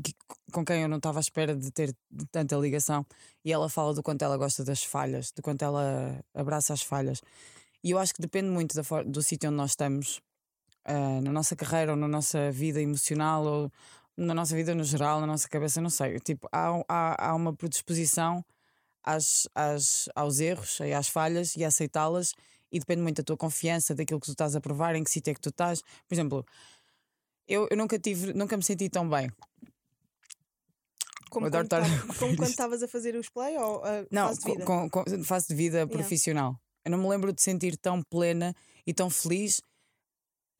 [0.03, 0.13] que-
[0.51, 1.95] com quem eu não estava à espera de ter
[2.31, 3.05] tanta ligação
[3.45, 7.21] e ela fala do quanto ela gosta das falhas, do quanto ela abraça as falhas.
[7.83, 10.21] E eu acho que depende muito do sítio onde nós estamos,
[10.85, 13.71] ah, na nossa carreira ou na nossa vida emocional ou
[14.15, 16.19] na nossa vida no geral, na nossa cabeça, não sei.
[16.19, 18.43] Tipo, há, há, há uma predisposição
[19.03, 22.33] às, às, aos erros e às falhas e a aceitá-las
[22.71, 25.31] e depende muito da tua confiança, daquilo que tu estás a provar, em que sítio
[25.31, 25.81] é que tu estás.
[26.07, 26.45] Por exemplo,
[27.47, 29.31] eu, eu nunca tive, nunca me senti tão bem.
[31.29, 31.85] Como quando tava-
[32.19, 34.65] como quando estavas a fazer os play ou a Não, fase de vida?
[34.65, 36.55] com, com, fase de vida profissional.
[36.85, 39.61] Eu não me lembro de sentir tão plena e tão feliz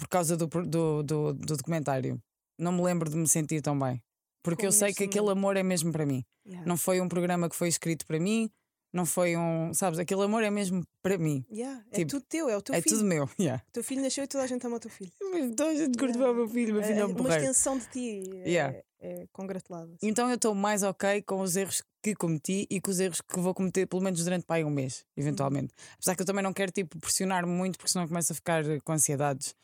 [0.03, 2.21] por causa do, do, do, do documentário.
[2.59, 4.01] Não me lembro de me sentir tão bem.
[4.43, 6.23] Porque eu sei que aquele amor é mesmo para mim.
[6.45, 6.67] Yeah.
[6.67, 8.49] Não foi um programa que foi escrito para mim,
[8.91, 9.73] não foi um.
[9.73, 11.45] Sabes, aquele amor é mesmo para mim.
[11.49, 12.97] Yeah, É Tipo, tudo teu, é o teu é filho.
[12.97, 13.29] tudo meu.
[13.39, 13.63] Yeah.
[13.69, 15.11] O teu filho nasceu e toda a gente ama o teu filho.
[15.55, 16.31] Toda a gente curte Yeah.
[16.31, 18.23] o meu filho, meu filho é É um uma extensão de ti.
[18.43, 18.77] É, Yeah.
[18.99, 19.95] é congratulado.
[20.01, 23.39] Então eu estou mais ok com os erros que cometi e com os erros que
[23.39, 25.73] vou cometer, pelo menos durante pai, um mês, eventualmente.
[25.93, 28.91] Apesar que eu também não quero tipo, pressionar-me muito, porque senão começo a ficar com
[28.91, 29.55] ansiedades,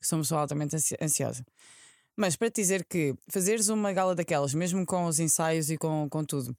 [0.00, 1.44] que sou uma pessoa altamente ansi- ansiosa.
[2.16, 6.08] Mas para te dizer que fazeres uma gala daquelas, mesmo com os ensaios e com,
[6.08, 6.56] com tudo,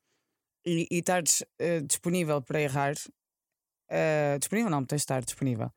[0.66, 2.94] e, estares eh, disponível para errar,
[3.90, 5.72] eh, disponível não, tens de estar disponível.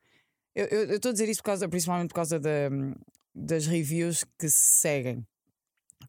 [0.55, 2.69] Eu estou a dizer isso por causa, principalmente por causa da-
[3.33, 5.25] das reviews que se seguem.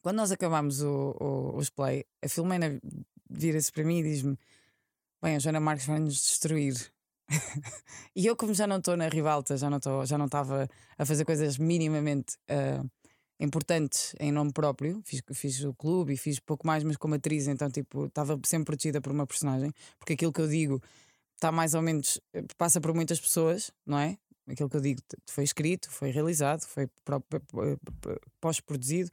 [0.03, 2.79] Quando nós acabámos o, o, os play, a Filomena
[3.31, 4.39] vira-se para mim e diz-me:
[5.23, 6.93] Bem, a Joana Marques vai nos destruir.
[8.15, 11.07] E eu, como já não estou na rivalta, já não estou- já não estava a
[11.07, 12.85] fazer coisas minimamente ah,
[13.41, 17.49] importantes em nome próprio, fiz, fiz o clube e fiz pouco mais, mas como atriz,
[17.49, 20.81] então tipo, estava sempre protegida por uma personagem, porque aquilo que eu digo
[21.35, 24.17] está mais ou menos, eh, passa por muitas pessoas, não é?
[24.47, 26.87] Aquilo que eu digo foi escrito, foi realizado, foi
[28.41, 29.11] pós-produzido.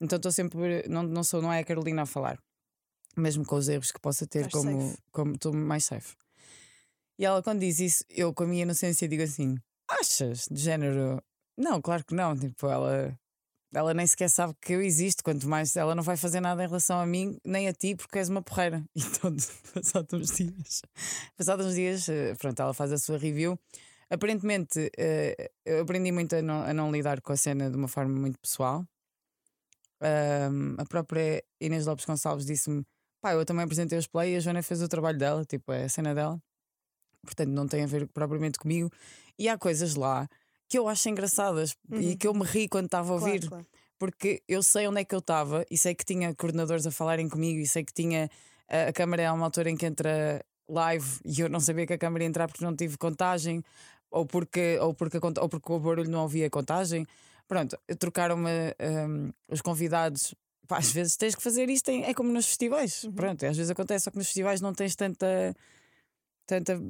[0.00, 2.38] Então estou sempre, não, não sou, não é a Carolina a falar,
[3.16, 4.52] mesmo com os erros que possa ter, Estás
[5.12, 6.16] como estou mais safe.
[7.20, 10.48] E ela, quando diz isso, eu com a minha inocência digo assim: achas?
[10.50, 11.22] De género,
[11.54, 12.34] não, claro que não.
[12.34, 13.14] Tipo, ela,
[13.74, 16.66] ela nem sequer sabe que eu existo, quanto mais ela não vai fazer nada em
[16.66, 18.82] relação a mim, nem a ti, porque és uma porreira.
[18.96, 19.36] E todo,
[19.74, 20.80] passados uns dias,
[21.36, 23.58] passados uns dias, eh, pronto, ela faz a sua review.
[24.08, 27.88] Aparentemente, eh, eu aprendi muito a não, a não lidar com a cena de uma
[27.88, 28.82] forma muito pessoal.
[30.78, 32.82] A própria Inês Lopes Gonçalves disse-me:
[33.20, 35.84] pá, eu também apresentei os play e a Joana fez o trabalho dela, tipo, é
[35.84, 36.40] a cena dela.
[37.24, 38.90] Portanto, não tem a ver propriamente comigo.
[39.38, 40.28] E há coisas lá
[40.68, 42.16] que eu acho engraçadas e Uhum.
[42.16, 43.66] que eu me ri quando estava a Claro, ouvir claro.
[43.98, 47.28] porque eu sei onde é que eu estava e sei que tinha coordenadores a falarem
[47.28, 48.30] comigo e sei que tinha
[48.68, 51.92] a, a câmara a uma altura em que entra live e eu não sabia que
[51.92, 53.62] a câmara ia entrar porque não tive contagem
[54.10, 57.06] ou porque, ou porque, ou porque o barulho não ouvia a contagem.
[57.48, 58.48] Pronto, trocaram-me
[59.08, 60.34] hum, os convidados.
[60.68, 63.04] Pá, às vezes tens que fazer isto, é como nos festivais.
[63.16, 65.26] Pronto, às vezes acontece, só que nos festivais não tens tanta,
[66.50, 66.82] tanta,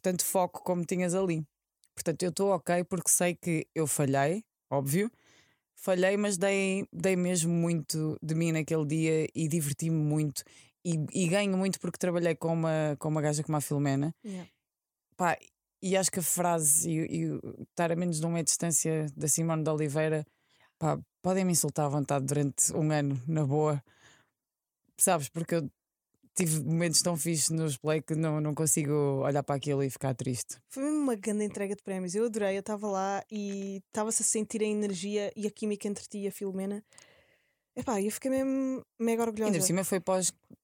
[0.00, 1.46] tanto foco como tinhas ali.
[1.94, 5.10] Portanto, eu estou ok porque sei que eu falhei, óbvio,
[5.74, 10.42] falhei, mas dei, dei mesmo muito de mim naquele dia e diverti-me muito.
[10.84, 14.14] E, e ganho muito porque trabalhei com uma, com uma gaja como a Filomena.
[14.24, 14.50] Yeah.
[15.16, 15.38] Pá,
[15.82, 19.62] e acho que a frase e, e estar a menos de uma distância da Simone
[19.62, 20.24] de Oliveira,
[20.78, 23.84] pá, podem me insultar à vontade durante um ano, na boa,
[24.96, 25.28] sabes?
[25.28, 25.70] Porque eu
[26.34, 28.92] tive momentos tão fixes nos play que não, não consigo
[29.22, 30.56] olhar para aquilo e ficar triste.
[30.68, 32.14] Foi mesmo uma grande entrega de prémios.
[32.14, 36.04] Eu adorei, eu estava lá e estava-se a sentir a energia e a química entre
[36.04, 36.82] ti e a Filomena.
[37.74, 39.48] Epá, eu fiquei mesmo mega orgulhosa.
[39.48, 39.98] Ainda por cima foi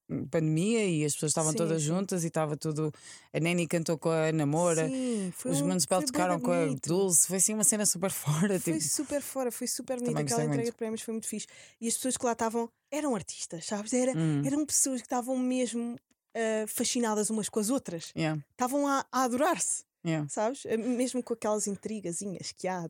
[0.08, 1.88] pós-pandemia e as pessoas estavam Sim, todas sim.
[1.88, 2.92] juntas e estava tudo.
[3.32, 6.66] A Neni cantou com a Namora, Sim, os um- Municipal tocaram com a.
[6.86, 8.10] Dulce, foi assim uma cena super
[8.50, 8.58] fora.
[8.58, 10.10] Foi Tipo, super fora, foi super bonito.
[10.10, 10.72] Também Aquela entrega muito.
[10.72, 11.46] de prémios foi muito fixe.
[11.80, 13.92] E as pessoas que lá estavam eram artistas, sabes?
[13.92, 15.96] Era, hum, Eram pessoas que estavam mesmo
[16.34, 18.12] ah, fascinadas umas com as outras.
[18.16, 20.28] yeah, Estavam a, a adorar-se, yeah.
[20.28, 20.64] sabes?
[20.66, 22.86] Ah, Mesmo com aquelas intrigazinhas que há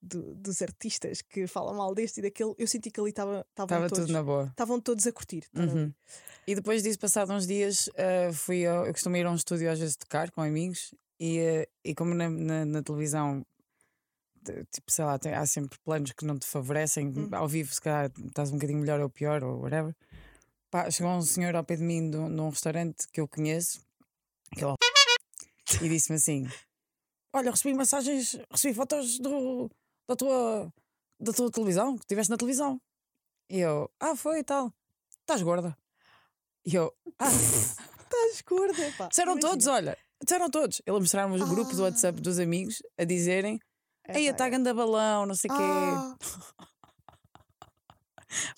[0.00, 3.98] do- dos artistas que falam mal deste e daquele, eu senti que ali estava todos,
[3.98, 4.46] tudo na boa.
[4.50, 5.44] estavam todos a curtir.
[5.56, 5.92] Uhum.
[6.46, 9.70] E depois disso, passados uns dias, eh, fui ao, eu costumo ir a um estúdio
[9.70, 13.44] às vezes tocar com amigos e, eh, e como na, na- na televisão,
[14.42, 17.28] de- tipo, sei lá, tem- há sempre planos que não te favorecem, Uhum.
[17.32, 19.94] ao vivo, se calhar estás um bocadinho melhor ou pior ou whatever.
[20.70, 23.80] Pá, chegou um senhor ao pé de mim de um- num restaurante que eu conheço
[25.82, 26.46] e disse-me assim:
[27.32, 29.70] Olha, recebi mensagens, recebi fotos do,
[30.08, 30.72] da tua
[31.20, 32.80] da tua televisão, que estiveste na televisão.
[33.50, 34.72] E eu, ah, foi e tal.
[35.20, 35.76] Estás gorda.
[36.64, 37.26] E eu, ah,
[38.08, 39.08] Estás gorda, pá.
[39.08, 39.50] disseram Imagina.
[39.50, 40.82] todos, olha, disseram todos.
[40.86, 43.58] Eles mostraram o grupo do WhatsApp dos amigos a dizerem,
[44.04, 45.62] É, aí pá, está ganda balão, não sei o quê.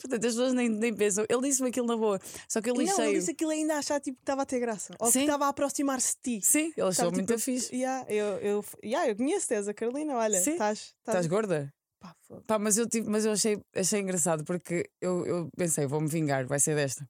[0.00, 1.24] Portanto, as pessoas nem, nem pensam.
[1.28, 2.20] Ele disse-me aquilo na boa.
[2.48, 3.06] Só que eu não, lixei.
[3.06, 4.94] ele disse aquilo ainda a achar tipo, que estava a ter graça.
[4.98, 5.20] Ou Sim.
[5.20, 6.46] que estava a aproximar-se de ti.
[6.46, 7.74] Sim, ele achou muito tipo, fixe.
[7.74, 10.94] Yeah, eu, eu, yeah, eu conheço-te, és a Carolina, olha, estás.
[11.06, 11.72] Estás gorda?
[12.00, 12.16] Pá.
[12.46, 16.46] Pá, mas eu, tive, mas eu achei, achei engraçado porque eu, eu pensei, vou-me vingar,
[16.46, 17.06] vai ser desta.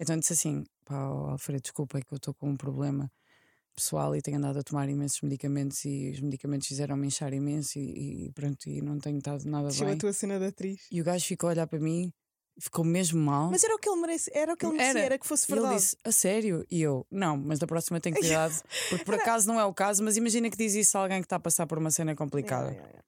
[0.00, 3.10] Então disse assim: pá, ó, Alfredo, desculpa, é que eu estou com um problema
[3.74, 8.26] pessoal e tenho andado a tomar imensos medicamentos e os medicamentos fizeram-me inchar imenso e,
[8.26, 9.98] e pronto, e não tenho estado nada a bem.
[9.98, 10.86] tua cena de atriz.
[10.90, 12.12] E o gajo ficou a olhar para mim,
[12.60, 13.50] ficou mesmo mal.
[13.50, 15.00] Mas era o que ele merece, era o que ele merecia, Era.
[15.06, 15.80] era, que fosse E ele verdade.
[15.80, 16.66] disse, a sério?
[16.70, 18.54] E eu, não, mas da próxima tenho cuidado,
[18.90, 21.26] porque por acaso não é o caso, mas imagina que diz isso a alguém que
[21.26, 22.70] está a passar por uma cena complicada.
[22.70, 23.04] yeah, yeah.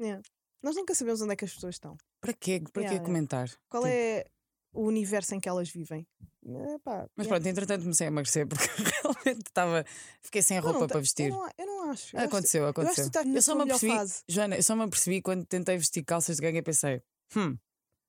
[0.00, 0.22] Yeah.
[0.62, 1.96] Nós nunca sabemos onde é que as pessoas estão.
[2.20, 2.62] Para quê?
[2.72, 3.48] Para quê comentar?
[3.68, 4.24] Qual Tipo, é
[4.72, 6.06] o universo em que elas vivem?
[6.48, 7.28] Eh, pá, Mas yeah.
[7.28, 8.64] pronto, entretanto comecei a emagrecer porque
[9.02, 9.84] realmente estava.
[10.22, 11.30] Fiquei sem roupa não, para eu vestir.
[11.30, 12.14] não, eu não acho.
[12.16, 13.32] Eu acho- Aconteceu, eu acho que aconteceu.
[13.32, 14.22] na só me apercebi, fase.
[14.28, 17.02] Joana, eu só me apercebi quando tentei vestir calças de gangue e pensei,
[17.36, 17.56] hum,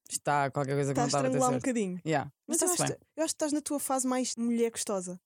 [0.10, 1.64] está qualquer coisa que não estava a ter estrangular um certo.
[1.64, 2.02] bocadinho.
[2.06, 2.32] Yeah.
[2.48, 5.20] Mas Mas eu acho, eu acho que estás na tua fase mais mulher gostosa.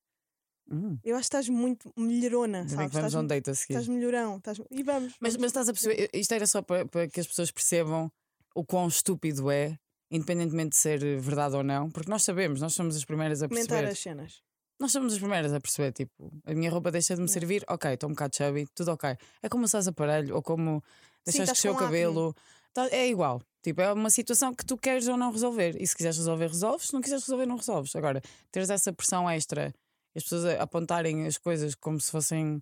[0.71, 2.76] Hum, Eu acho que estás muito melhorona, sabes?
[2.76, 3.74] vamos Estás, a um date a seguir.
[3.74, 4.38] estás melhorão.
[4.38, 4.58] Estás...
[4.71, 5.15] E vamos.
[5.19, 5.38] Mas, vamos.
[5.38, 8.10] mas estás a perceber, isto era só para, para que as pessoas percebam
[8.56, 9.78] o quão estúpido é,
[10.12, 13.80] independentemente de ser verdade ou não, porque nós sabemos, nós somos as primeiras a comentar
[13.80, 13.91] perceber.
[13.91, 14.41] as cenas.
[14.80, 17.93] Nós somos as primeiras a perceber, tipo, a minha roupa deixa de me servir, ok,
[17.93, 19.15] estou um bocado chubby, tudo ok.
[19.41, 20.84] É como usas aparelho, ou como
[21.24, 22.36] deixas crescer o cabelo,
[22.74, 23.41] tá- é igual.
[23.63, 25.80] Tipo, é uma situação que tu queres ou não resolver.
[25.80, 26.88] E se quiseres resolver, resolves.
[26.88, 27.95] Se não quiseres resolver, não resolves.
[27.95, 28.19] Agora,
[28.52, 29.71] teres essa pressão extra,
[30.15, 32.60] as pessoas apontarem as coisas como se fossem,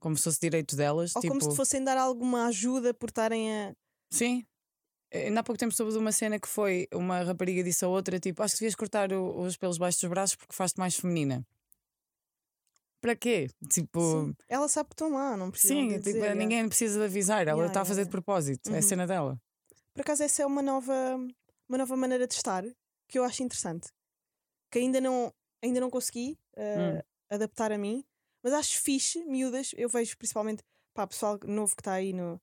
[0.00, 3.08] como se fosse direito delas, Ou tipo, como se te fossem dar alguma ajuda por
[3.08, 3.74] estarem a.
[4.12, 4.46] sim.
[5.10, 7.88] Eh, Ainda há pouco tempo soube de uma cena que foi uma rapariga disse a
[7.88, 10.96] outra: tipo, acho que devias cortar o- os pelos baixos dos braços porque faz-te mais
[10.96, 11.46] feminina.
[13.00, 13.48] Para quê?
[13.70, 14.34] Tipo, Sim.
[14.48, 15.72] Ela sabe que estão lá, não precisa.
[15.74, 16.34] Sim, de tipo, dizer, yeah.
[16.34, 18.10] ninguém precisa de avisar, ela Yeah, está a yeah, fazer de yeah.
[18.10, 18.82] propósito, é a Uhum.
[18.82, 19.40] cena dela.
[19.94, 20.92] Por acaso, essa é uma nova,
[21.68, 22.64] uma nova maneira de estar
[23.08, 23.88] que eu acho interessante.
[24.70, 27.00] Que ainda não, ainda não consegui eh, Hum.
[27.30, 28.04] adaptar a mim,
[28.42, 29.72] mas acho fixe, miúdas.
[29.76, 32.40] Eu vejo principalmente pá, pessoal novo que está aí no.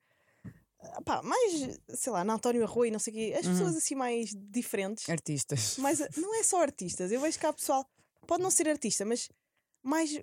[1.05, 3.51] Pá, mais, sei lá, na António Arroio, não sei o quê, as Uhum.
[3.53, 5.09] pessoas assim mais diferentes.
[5.09, 5.77] Artistas.
[5.77, 7.85] Mas eh, não é só artistas, eu vejo que há pessoal,
[8.27, 9.29] pode não ser artista, mas
[9.83, 10.19] mais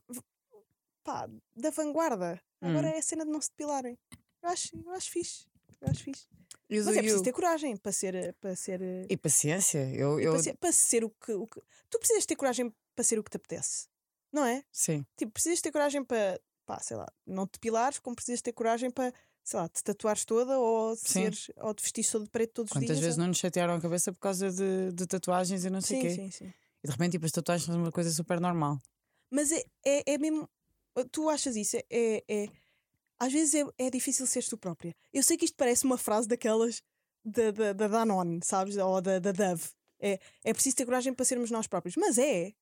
[1.04, 2.40] pá, da vanguarda.
[2.60, 2.92] Agora Hum.
[2.92, 3.98] é a cena de não se depilarem.
[4.42, 5.46] Eu acho, eu acho fixe.
[5.80, 6.26] Eu acho fixe.
[6.68, 8.34] Mas é preciso ter coragem para ser.
[8.40, 9.78] Para ser, eh, E paciência.
[9.94, 11.60] Eu, eu, para ser, para ser o, que, o que.
[11.90, 13.88] Tu precisas ter coragem para ser o que te apetece.
[14.32, 14.64] Não é?
[14.72, 15.04] Sim.
[15.16, 16.40] Tipo, precisas ter coragem para.
[16.64, 19.12] Pá, sei lá, não te depilares, como precisas ter coragem para,
[19.44, 22.74] sei lá, te tatuares toda ou, seres, ou te vestir todo de preto todos os
[22.76, 23.00] Quantas dias.
[23.00, 25.98] vezes ou- não nos chatearam a cabeça por causa de, de tatuagens e não sei
[25.98, 26.14] o quê?
[26.14, 26.52] sim, sim.
[26.84, 28.78] E de repente, tipo, as tatuagens são uma coisa super normal.
[29.30, 30.48] Mas é, é, é mesmo.
[31.10, 31.76] Tu achas isso?
[31.76, 32.48] É, é, é-
[33.18, 34.94] às vezes é, é difícil seres tu própria.
[35.12, 36.82] Eu sei que isto parece uma frase daquelas
[37.24, 38.76] da, da, da Danone, sabes?
[38.76, 39.64] Ou da, da Dove.
[40.00, 41.94] É, é preciso ter coragem para sermos nós próprios.
[41.96, 42.52] Mas é.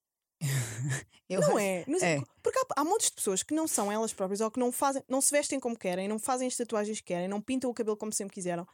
[1.29, 1.85] Não é.
[1.87, 2.21] Mas é.
[2.43, 5.03] Porque há, há montes de pessoas que não são elas próprias ou que não fazem,
[5.09, 7.97] não se vestem como querem, não fazem as tatuagens que querem, não pintam o cabelo
[7.97, 8.67] como sempre quiseram.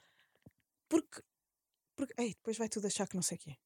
[0.89, 1.21] Porque.
[1.97, 3.57] porque ei, depois vai tudo achar que não sei o quê.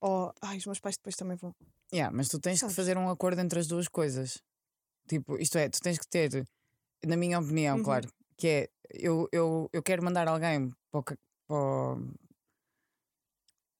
[0.00, 1.54] Ou, ai, os meus pais depois também vão.
[1.92, 2.76] Yeah, mas tu tens que Sabes?
[2.76, 4.42] fazer um acordo entre as duas coisas.
[5.06, 6.46] Tipo, isto é, tu tens que ter,
[7.04, 7.82] na minha opinião, Uhum.
[7.82, 8.08] claro,
[8.38, 11.16] que é eu, eu, eu quero mandar alguém para o, para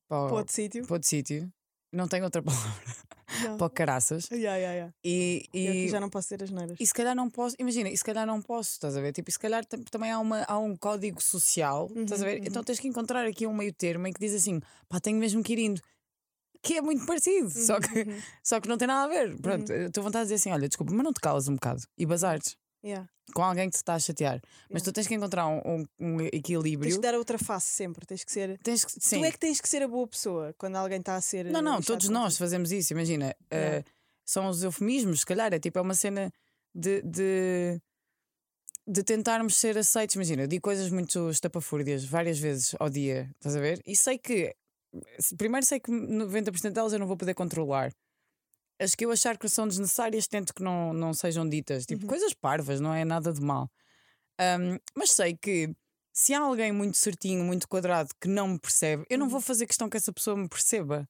[0.09, 0.85] para Para outro sítio.
[0.87, 1.53] para outro sítio,
[1.93, 2.85] não tenho outra palavra,
[3.39, 3.57] Não.
[3.57, 4.29] para o caraças.
[4.31, 4.95] Yeah, yeah, yeah.
[5.05, 6.77] E, e, já não posso ter as neiras.
[6.81, 9.13] e se calhar não posso, imagina, e se calhar não posso, estás a ver?
[9.13, 12.31] Tipo, e se calhar tam- também há, uma, há um código social, estás a Uhum,
[12.33, 12.39] ver?
[12.47, 12.65] Então uhum.
[12.65, 15.53] tens que encontrar aqui um meio termo em que diz assim, pá, tenho mesmo que
[15.53, 15.81] ir indo.
[16.63, 18.21] Que é muito parecido, só, que, Uhum, uhum.
[18.45, 19.35] só que não tem nada a ver.
[19.41, 21.81] Pronto, eu estou vontade de dizer assim: olha, desculpa, mas não te calas um bocado
[21.97, 23.09] e bazares Yeah.
[23.35, 24.41] com alguém que te está a chatear.
[24.71, 24.85] Mas Yeah.
[24.85, 26.95] tu tens que encontrar um, um- um Tens equilíbrio.
[26.95, 28.05] que dar a outra face sempre.
[28.07, 28.59] Tens que ser.
[28.63, 28.99] Tens que.
[28.99, 31.45] Tu é que tens que ser a boa pessoa quando alguém está a ser.
[31.47, 32.93] Não, eh, não, lixado todos nós fazemos isso.
[32.93, 33.79] Imagina, Yeah.
[33.79, 33.85] eh,
[34.25, 35.53] são os eufemismos, se calhar.
[35.53, 36.33] É tipo, é uma cena
[36.75, 37.03] de.
[37.03, 37.81] de
[38.89, 43.55] de tentarmos ser aceitos, imagina, eu digo coisas muito estapafúrdias várias vezes ao dia, estás
[43.55, 43.81] a ver?
[43.87, 44.53] E sei que,
[45.39, 47.93] primeiro sei que 90% delas eu não vou poder controlar.
[48.81, 51.85] As que eu achar que são desnecessárias, tento que não, não sejam ditas.
[51.85, 52.09] Tipo, Uhum.
[52.09, 53.71] coisas parvas, não é nada de mal.
[54.39, 55.71] Ahm, mas sei que
[56.13, 59.33] se há alguém muito certinho, muito quadrado, que não me percebe, eu não Uhum.
[59.33, 61.09] vou fazer questão que essa pessoa me perceba.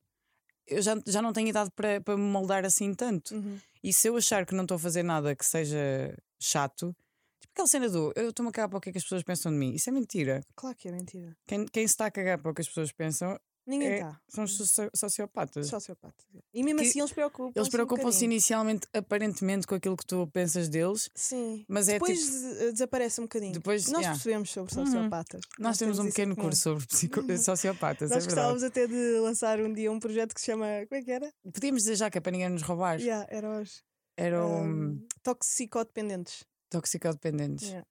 [0.66, 3.34] Eu já, já não tenho idade para, para me moldar assim tanto.
[3.34, 3.58] Uhum.
[3.82, 6.94] E se eu achar que não estou a fazer nada que seja chato,
[7.40, 9.22] tipo, aquela cena do eu estou-me a cagar para o que é que as pessoas
[9.22, 9.72] pensam de mim.
[9.74, 10.42] Isso é mentira.
[10.54, 11.36] Claro que é mentira.
[11.46, 14.20] Quem, quem se está a cagar para o que as pessoas pensam Ninguém é- está.
[14.28, 15.68] são os socio- sociopatas.
[15.68, 16.26] Sociopatas.
[16.52, 17.52] E mesmo Que assim eles preocupam.
[17.54, 21.64] Eles preocupam-se inicialmente, aparentemente, com aquilo que tu pensas deles, Sim.
[21.68, 22.32] mas é Depois tipo.
[22.38, 23.52] des- desaparece um bocadinho.
[23.52, 24.10] Depois, Nós yeah.
[24.12, 24.86] percebemos sobre Uhum.
[24.86, 25.40] sociopatas.
[25.58, 29.18] Nós temos um isso em pequeno curso sobre psico- sociopatas, Nós é gostávamos até de
[29.20, 30.66] lançar um dia um projeto que se chama.
[30.88, 31.32] Como é que era?
[31.52, 32.98] Podíamos dizer já que é para ninguém nos roubar.
[33.00, 33.82] Yeah, era os
[34.16, 36.44] Era um um, toxicodependentes.
[36.70, 37.68] toxicodependentes.
[37.68, 37.86] Yeah.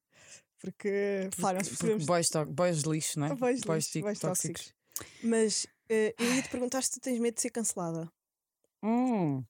[0.61, 2.05] Porque, nós Porque percebemos.
[2.05, 3.35] boys, to- boys lixo, não é?
[3.35, 4.73] Boys, lixo, tic- boys tóxicos.
[5.23, 8.11] Mas eh, eu ia te perguntar se tu tens medo de ser cancelada.
[8.83, 9.43] Hum.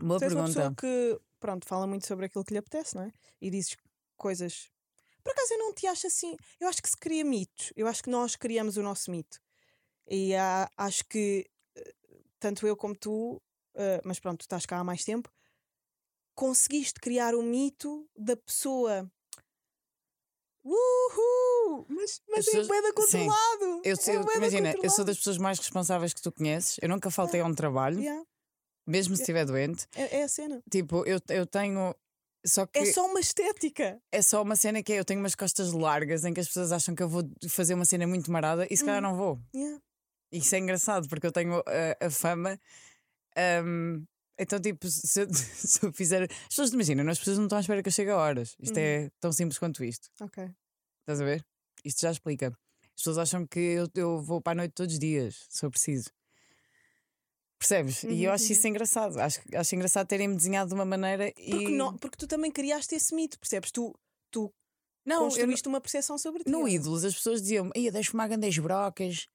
[0.00, 0.46] Boa tu és uma pergunta.
[0.46, 3.12] pessoa que, pronto, fala muito sobre aquilo que lhe apetece, não é?
[3.40, 3.76] E dizes
[4.16, 4.70] coisas.
[5.22, 6.36] Por acaso eu não te acho assim.
[6.60, 7.72] Eu acho que se cria mitos.
[7.76, 9.38] Eu acho que nós criamos o nosso mito.
[10.08, 11.94] E há- acho que eh,
[12.40, 13.40] tanto eu como tu,
[13.74, 15.30] eh, mas pronto, tu estás cá há mais tempo,
[16.34, 19.10] conseguiste criar o mito da pessoa.
[20.64, 21.86] Uhul!
[21.88, 22.92] Mas, mas As é pessoas- da sim.
[23.26, 23.82] controlado!
[23.84, 25.04] Eu, é sei- da imagina, eu sou controlado.
[25.06, 26.76] das pessoas mais responsáveis que tu conheces.
[26.80, 28.24] Eu nunca faltei a um trabalho, Yeah,
[28.86, 29.86] mesmo se estiver doente.
[29.94, 30.62] é, é a cena.
[30.70, 31.94] Tipo, eu, eu tenho.
[32.44, 34.00] Só que É só uma estética.
[34.10, 36.72] é só uma cena que é, eu tenho umas costas largas em que as pessoas
[36.72, 39.08] acham que eu vou fazer uma cena muito marada e se calhar Hum.
[39.10, 39.38] não vou.
[39.54, 39.80] Yeah.
[40.32, 42.58] Isso é engraçado porque eu tenho a, a fama.
[43.64, 44.04] hum,
[44.42, 46.22] então, tipo, se eu, se eu fizer.
[46.24, 48.54] As pessoas imaginam, as pessoas não estão à espera que eu chegue a horas.
[48.60, 48.82] Isto Uhum.
[48.82, 50.08] é tão simples quanto isto.
[50.20, 50.44] Ok.
[51.00, 51.44] Estás a ver?
[51.84, 52.48] Isto já explica.
[52.48, 55.70] As pessoas acham que eu, eu vou para a noite todos os dias, se eu
[55.70, 56.10] preciso.
[57.58, 58.02] Percebes?
[58.02, 59.18] e eu Uhum, acho isso engraçado.
[59.20, 61.76] Acho, acho engraçado terem-me desenhado de uma maneira Porque, e.
[61.76, 63.70] não, porque tu também criaste esse mito, percebes?
[63.70, 63.94] Tu,
[64.32, 64.52] tu
[65.06, 66.50] não, eu construíste uma percepção sobre ti.
[66.50, 66.68] no não?
[66.68, 69.28] Ídolos as pessoas diziam-me, ia, deixa fumar grandes brocas.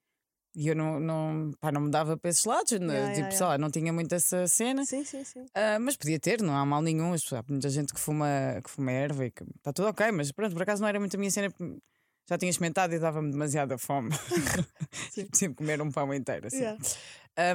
[0.59, 2.71] E eu não, não, pá, não me dava para esses lados.
[2.71, 4.83] Yeah, tipo, yeah, sei lá, não tinha muito essa cena.
[4.87, 5.45] Sim, sim, sim.
[5.53, 7.13] Ah, mas podia ter, não há mal nenhum.
[7.13, 8.27] Há muita gente que fuma,
[8.63, 11.15] que fuma erva e que está tudo ok, mas pronto, por acaso não era muito
[11.15, 11.53] a minha cena.
[12.27, 14.09] Já tinha experimentado e dava-me demasiada fome.
[15.31, 16.47] Sempre comer um pão inteiro.
[16.47, 16.57] Assim.
[16.57, 16.79] Yeah.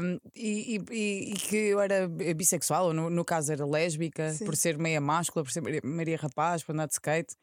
[0.01, 4.45] Um, e, e- e- que eu era bissexual, ou no, no caso era lésbica, Sim.
[4.45, 7.35] por ser meia máscula, por ser Maria, Maria Rapaz, por andar de skate.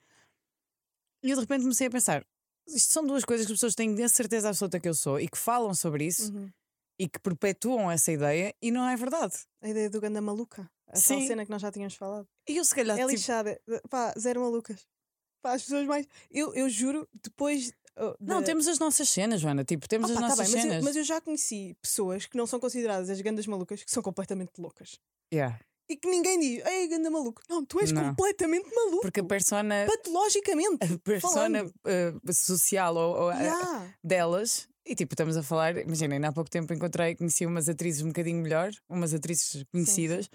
[1.22, 2.26] E eu de repente comecei a pensar:
[2.76, 5.28] isto são duas coisas que as pessoas têm a certeza absoluta que eu sou e
[5.28, 6.50] que falam sobre isso Uhum.
[7.00, 9.36] e que perpetuam essa ideia e não é verdade.
[9.62, 10.70] A ideia do ganda maluca.
[10.88, 11.28] A Sim.
[11.28, 12.28] cena que nós já tínhamos falado.
[12.48, 12.98] E eu se calhar.
[12.98, 13.60] É tipo, lixada.
[13.90, 14.88] Pá, zero malucas.
[15.42, 16.08] Pá, as pessoas mais.
[16.32, 17.72] Eu, eu juro, depois.
[17.96, 19.64] oh, não, da- temos as nossas cenas, Joana.
[19.64, 20.84] Tipo, temos as tá nossas bem, mas, eu, cenas.
[20.84, 24.52] mas eu já conheci pessoas que não são consideradas as gandas malucas, que são completamente
[24.58, 25.00] loucas.
[25.32, 25.60] Yeah.
[25.90, 27.42] E que ninguém diz, ei, ganda maluco.
[27.50, 28.10] Não, tu és Não.
[28.10, 29.02] completamente maluco.
[29.02, 30.78] Porque a persona, Patologicamente.
[30.94, 33.94] a persona eh, social ou, ou a- Yeah.
[34.04, 34.68] delas.
[34.86, 38.42] E tipo, estamos a falar, imaginem, há pouco tempo encontrei, conheci umas atrizes um bocadinho
[38.42, 40.30] melhor, umas atrizes conhecidas,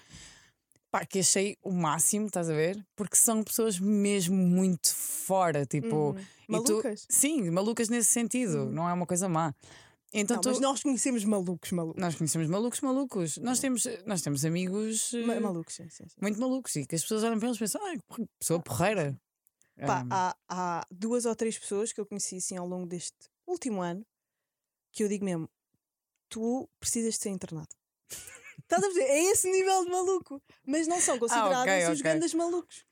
[0.90, 2.84] pá, que achei o máximo, estás a ver?
[2.96, 5.94] Porque são pessoas mesmo muito fora, tipo.
[6.10, 6.18] Uhum.
[6.18, 7.06] e tu- Malucas.
[7.08, 8.70] sim, malucas nesse sentido, Uhum.
[8.70, 9.54] não é uma coisa má.
[10.16, 12.00] Então Não, tu- mas nós conhecemos malucos, malucos.
[12.00, 13.36] nós conhecemos malucos, malucos.
[13.38, 16.14] Nós temos, nós temos amigos eh, Ma- malucos, sim, sim, sim.
[16.22, 19.20] muito malucos e que as pessoas olham para eles e pensam, porra, pessoa porreira.
[19.84, 23.16] Pá, Ah, há, há duas ou três pessoas que eu conheci assim ao longo deste
[23.44, 24.06] último ano
[24.92, 25.48] que eu digo mesmo:
[26.28, 27.74] tu precisas de ser internado.
[28.62, 29.02] Estás a ver?
[29.02, 30.40] É esse nível de maluco.
[30.64, 32.02] Mas não são considerados os ok.
[32.02, 32.84] grandes malucos.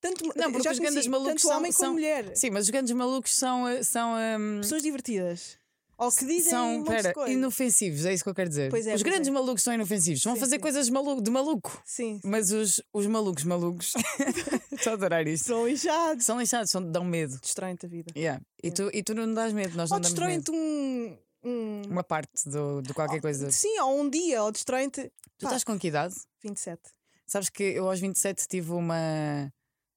[0.00, 2.36] Tanto, Não, porque os grandes conheci malucos tanto são- homem como são- mulher.
[2.36, 3.68] Sim, mas os grandes malucos são.
[3.68, 5.58] eh, são ehm, Pessoas divertidas.
[5.96, 8.72] Ou que dizem são pera, inofensivos, é isso que eu quero dizer.
[8.72, 9.30] É, os grandes é.
[9.30, 10.60] malucos são inofensivos, vão Sim, fazer sim.
[10.60, 11.82] coisas de maluco, de maluco.
[11.84, 13.92] Sim, Mas os, os malucos malucos,
[14.72, 16.24] estou a adorar isto, são lixados.
[16.24, 17.38] são lixados, são, dão medo.
[17.40, 18.12] Destroem-te a vida.
[18.16, 18.42] Yeah.
[18.62, 21.16] E, tu, e tu não dás medo, nós Ou não damos destroem-te um.
[21.44, 21.82] um...
[21.88, 23.50] Uma parte do, de qualquer coisa.
[23.50, 25.02] Sim, ou um dia, ou destroem-te.
[25.38, 26.14] Tu Pá, estás com que idade?
[26.42, 26.80] 27.
[27.26, 29.52] Sabes que eu aos 27 tive uma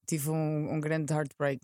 [0.07, 1.59] tive um, um grande heartbreak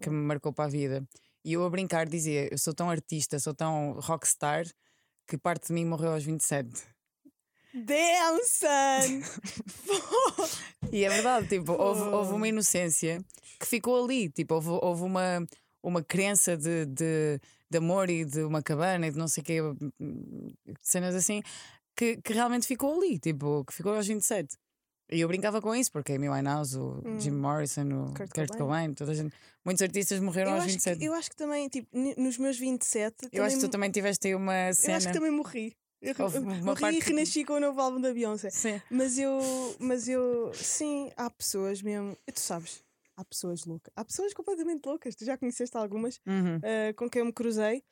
[0.00, 1.06] que me marcou para a vida.
[1.46, 4.66] E eu a brincar dizia: Eu sou tão artista, sou tão rockstar
[5.28, 6.68] que parte de mim morreu aos 27.
[7.72, 9.22] Damn, son!
[10.90, 13.24] E é verdade, tipo, houve, houve uma inocência
[13.60, 14.28] que ficou ali.
[14.28, 15.46] Tipo, houve, houve uma,
[15.84, 17.40] uma crença de, de,
[17.70, 19.58] de amor e de uma cabana e de não sei o quê,
[20.82, 21.42] cenas assim,
[21.96, 24.56] que, que realmente ficou ali, tipo, que ficou aos 27.
[25.10, 27.20] E eu brincava com isso, porque a Amy Winehouse, o Hum.
[27.20, 28.58] Jim Morrison, o Kurt Kurt, Cobain.
[28.58, 29.32] Cobain, toda a gente,
[29.64, 30.98] muitos artistas morreram Eu aos acho, 27.
[30.98, 31.88] que, eu acho que também, tipo,
[32.18, 33.28] nos meus 27.
[33.32, 34.96] Eu acho que tu também tiveste aí uma Eu cena.
[34.96, 35.76] acho que também morri.
[36.02, 38.50] Eu, eu morri parte e renasci com o novo álbum da Beyoncé.
[38.50, 38.80] Sim.
[38.90, 39.38] Mas eu,
[39.80, 42.16] mas eu, sim, há pessoas mesmo.
[42.32, 42.84] Tu sabes,
[43.16, 43.92] há pessoas loucas.
[43.96, 45.14] Há pessoas completamente loucas.
[45.16, 46.56] Tu já conheceste algumas Uhum.
[46.62, 47.82] ah, com quem eu me cruzei.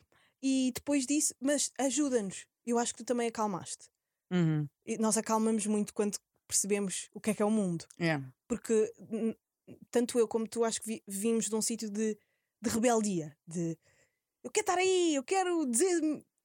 [0.42, 2.44] E depois disso, mas ajuda-nos.
[2.66, 3.86] Eu acho que tu também acalmaste.
[4.32, 4.66] Uhum.
[5.00, 6.18] Nós acalmamos muito quando
[6.54, 7.84] percebemos o que é que é o mundo.
[8.00, 8.24] Yeah.
[8.48, 8.92] Porque
[9.90, 12.16] tanto eu como tu, acho que vi- vimos de um sítio de,
[12.62, 13.36] de rebeldia.
[13.46, 13.76] De
[14.42, 16.00] eu quero estar aí, eu quero dizer.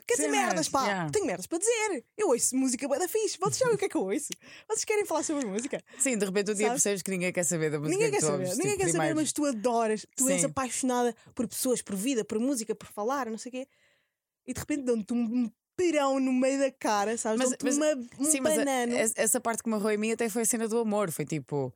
[0.07, 0.84] Quero dizer merdas, pá!
[0.86, 1.12] yeah.
[1.12, 2.03] Tenho merdas para dizer!
[2.18, 3.38] Eu ouço música da fixe.
[3.38, 4.30] Vocês sabem o que é que eu ouço?
[4.68, 5.84] Vocês querem falar sobre música?
[5.99, 6.82] Sim, de repente um dia Sabes?
[6.82, 8.91] percebes que ninguém quer saber da música Ninguém que quer saber, ouves, ninguém tipo, quer
[8.91, 10.47] saber, mas tu adoras, tu és Sim.
[10.47, 13.68] apaixonada por pessoas, por vida, por música, por falar, não sei o quê.
[14.47, 17.39] E de repente dão-te um pirão no meio da cara, sabes?
[17.39, 18.93] Mas- mas- uma- um Sim, mas a- banano.
[18.95, 21.11] essa- parte que me arrou em mim até foi a cena do amor.
[21.11, 21.73] Foi tipo,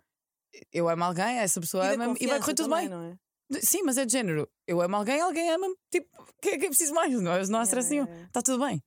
[0.72, 2.98] eu amo alguém, essa pessoa ama-me e vai correr tudo também, bem.
[2.98, 3.60] não é?
[3.62, 4.50] Sim, mas é de género.
[4.68, 5.76] Eu amo alguém, alguém ama-me.
[5.92, 7.12] Tipo, o que é que é preciso mais?
[7.22, 8.28] Não, é- não há stress Yeah, nenhum.
[8.28, 8.82] Está tudo bem.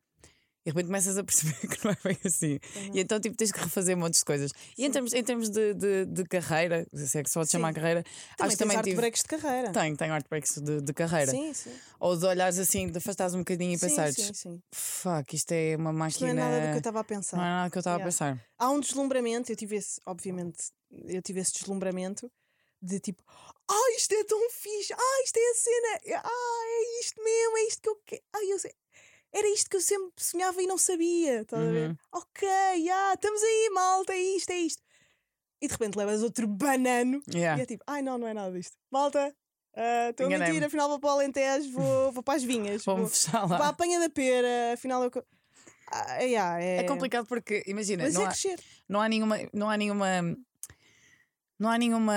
[0.67, 2.59] E de repente começas a perceber que não é bem assim.
[2.75, 2.95] Não.
[2.97, 4.51] E então, tipo, tens que refazer montes de coisas.
[4.77, 7.73] E em termos, em termos de, de, de carreira, se é que se pode chamar
[7.73, 8.91] carreira, Também acho que tens também tive.
[8.91, 9.73] heartbreaks de carreira.
[9.73, 11.31] Tenho, tenho heartbreaks de, de carreira.
[11.31, 11.73] Sim, sim.
[12.01, 14.63] Ou de olhares assim, de afastares um bocadinho e sim, pensares, sim, sim.
[14.75, 16.31] fuck, isto é uma Isto não máquina.
[16.31, 17.37] é nada do que eu estava a pensar.
[17.37, 18.05] Não é nada que eu estava Yeah.
[18.05, 18.47] a pensar.
[18.59, 20.65] Há um deslumbramento, eu tive esse, obviamente,
[21.07, 22.29] eu tive esse deslumbramento
[22.83, 23.23] de tipo,
[23.71, 27.63] ah, isto é tão fixe, ah, isto é a cena, ah, é isto mesmo, é
[27.69, 28.23] isto que eu quero.
[28.35, 28.73] Ah, eu sei.
[29.33, 31.91] Era isto que eu sempre sonhava e não sabia, estás a ver?
[31.91, 31.97] Uhum.
[32.13, 32.49] Ok,
[32.91, 34.83] ah, estamos aí, malta, é isto, é isto.
[35.61, 37.59] E de repente levas outro banano Yeah.
[37.61, 38.77] e é tipo, ai não, não é nada disto.
[38.91, 39.35] Malta,
[39.75, 42.97] ah, estou a mentir, afinal vou para o Alentejo, vou, vou para as vinhas, vou,
[42.97, 43.09] vou
[43.49, 45.11] para a apanha da pera, afinal eu.
[45.91, 48.61] Ah, yeah, é, É complicado porque, imagina, Mas não, é há, crescer.
[48.89, 49.39] não há nenhuma.
[49.53, 50.07] Não há nenhuma.
[51.59, 52.13] Não há nenhuma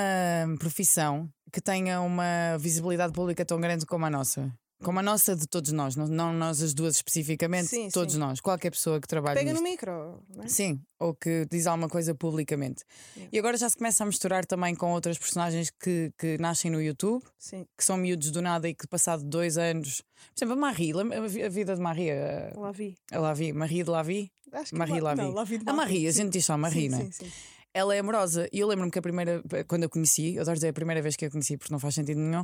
[0.60, 4.52] profissão que tenha uma visibilidade pública tão grande como a nossa.
[4.82, 8.20] Como a nossa de todos nós, não, não nós as duas especificamente, Sim, todos sim.
[8.20, 9.62] nós, qualquer pessoa que trabalhe Pega nisto.
[9.64, 10.48] no micro, não é?
[10.48, 12.84] Sim, ou que diz alguma coisa publicamente.
[13.16, 13.30] Yeah.
[13.36, 16.82] E agora já se começa a misturar também com outras personagens que, que nascem no
[16.82, 20.02] YouTube, Sim, que são miúdos do nada e que passado dois anos.
[20.34, 22.96] Por exemplo, a Marie, a vi- a vida de Marie, a, lá vi.
[23.12, 24.32] a Lavi, Marie de Lavi.
[24.54, 25.22] Acho que Marie Lavi.
[25.22, 27.04] Não, lá vi de A Marie, a gente diz só Marie, não é?
[27.04, 27.32] Sim, sim.
[27.74, 30.70] Ela é amorosa e eu lembro-me que a primeira, quando a conheci, eu adoro dizer
[30.70, 32.44] a primeira vez que a conheci porque não faz sentido nenhum,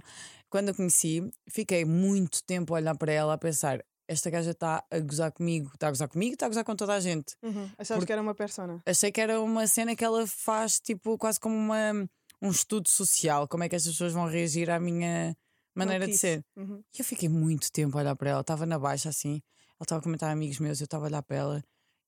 [0.49, 4.84] quando a conheci, fiquei muito tempo a olhar para ela a pensar: esta gaja está
[4.91, 7.34] a gozar comigo, está a gozar comigo, está a gozar com toda a gente.
[7.41, 7.65] Uhum.
[7.78, 8.82] Achavas Porque- que era uma persona.
[8.86, 12.07] Achei que era uma cena que ela faz, tipo, quase como uma,
[12.39, 15.36] um estudo social, como é que estas pessoas vão reagir à minha
[15.73, 16.43] maneira de ser.
[16.55, 16.84] Uhum.
[16.95, 19.99] E eu fiquei muito tempo a olhar para ela, estava na baixa assim, ela estava
[19.99, 21.63] a comentar amigos meus, eu estava a olhar para ela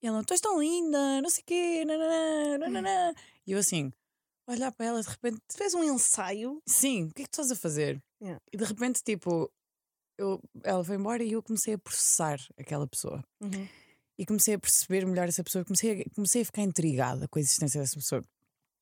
[0.07, 3.13] ela, tu és tão linda, não sei o quê, nananã, nananã."
[3.45, 3.91] E eu assim,
[4.47, 6.61] olhar para ela, de repente, Tu fez um ensaio.
[6.67, 8.01] sim, o que é que tu estás a fazer?
[8.21, 8.41] Yeah.
[8.51, 9.51] E de repente, tipo,
[10.17, 13.23] eu, ela foi embora e eu comecei a processar aquela pessoa.
[13.41, 13.67] Uhum.
[14.17, 17.41] E comecei a perceber melhor essa pessoa, comecei a, comecei a ficar intrigada com a
[17.41, 18.23] existência dessa pessoa.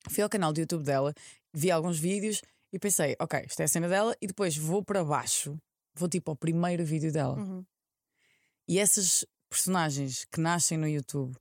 [0.08, 1.12] Fui ao canal do YouTube dela,
[1.52, 2.40] vi alguns vídeos
[2.72, 5.58] e pensei, ok, isto é a cena dela, e depois vou para baixo,
[5.94, 7.36] vou tipo ao primeiro vídeo dela.
[7.36, 7.64] Uhum.
[8.68, 11.34] E essas personagens que nascem no YouTube,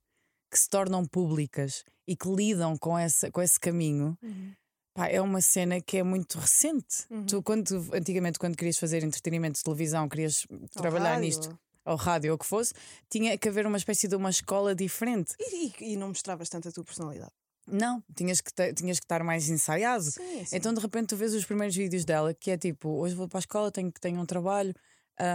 [0.52, 4.54] que se tornam públicas e que lidam com, essa, com esse caminho, Uhum.
[4.94, 7.06] pá, é uma cena que é muito recente.
[7.10, 7.26] Uhum.
[7.26, 11.96] Tu, quando, antigamente, quando querias fazer entretenimento de televisão, querias Ao trabalhar rádio, nisto, ao
[11.98, 12.74] rádio ou o que fosse,
[13.10, 15.34] tinha que haver uma espécie de uma escola diferente.
[15.40, 17.32] E, e, e não mostravas tanto a tua personalidade.
[17.68, 20.04] Não, tinhas que, te- tinhas que estar mais ensaiado.
[20.04, 20.56] Sim, sim.
[20.56, 23.40] Então de repente tu vês os primeiros vídeos dela que é tipo, hoje vou para
[23.40, 24.72] a escola, tenho, tenho um trabalho,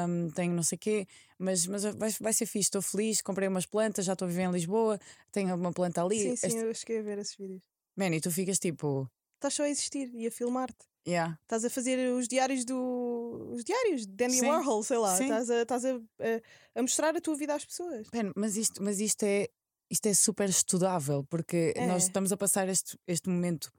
[0.08, 1.06] hum, tenho não sei o quê,
[1.38, 4.42] mas, mas vai, vai ser fixe, estou feliz, comprei umas plantas, já estou a viver
[4.42, 4.98] em Lisboa,
[5.32, 6.18] tenho uma planta ali.
[6.20, 7.60] sim, sim, Este- eu cheguei a ver esses vídeos.
[7.96, 10.84] Man, e tu ficas tipo, Estás só a existir e a filmar-te.
[11.08, 13.52] yeah, Estás a fazer os diários do.
[13.54, 15.18] Os diários de Dandy Sim, Warhol, sei lá.
[15.18, 18.06] Estás, a, estás a, a, a mostrar a tua vida às pessoas.
[18.12, 19.48] man, mas isto, mas isto é.
[19.90, 21.84] Isto é super estudável porque É.
[21.86, 23.72] nós estamos a passar este, este momento.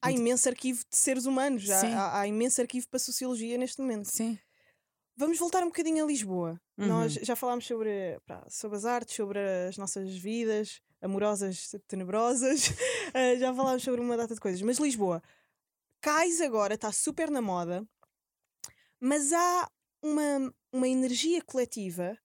[0.00, 4.06] Há imenso arquivo de seres humanos, há, há imenso arquivo para sociologia neste momento.
[4.06, 4.38] Sim.
[5.20, 6.58] Vamos voltar um bocadinho a Lisboa.
[6.78, 6.86] Uhum.
[6.86, 8.18] Nós já falámos sobre,
[8.48, 12.70] sobre as artes, sobre as nossas vidas amorosas, tenebrosas,
[13.12, 14.62] eh, já falámos sobre uma data de coisas.
[14.62, 15.22] Mas Lisboa,
[16.00, 17.86] cais agora, está super na moda,
[18.98, 19.70] mas há
[20.02, 22.16] uma, uma energia coletiva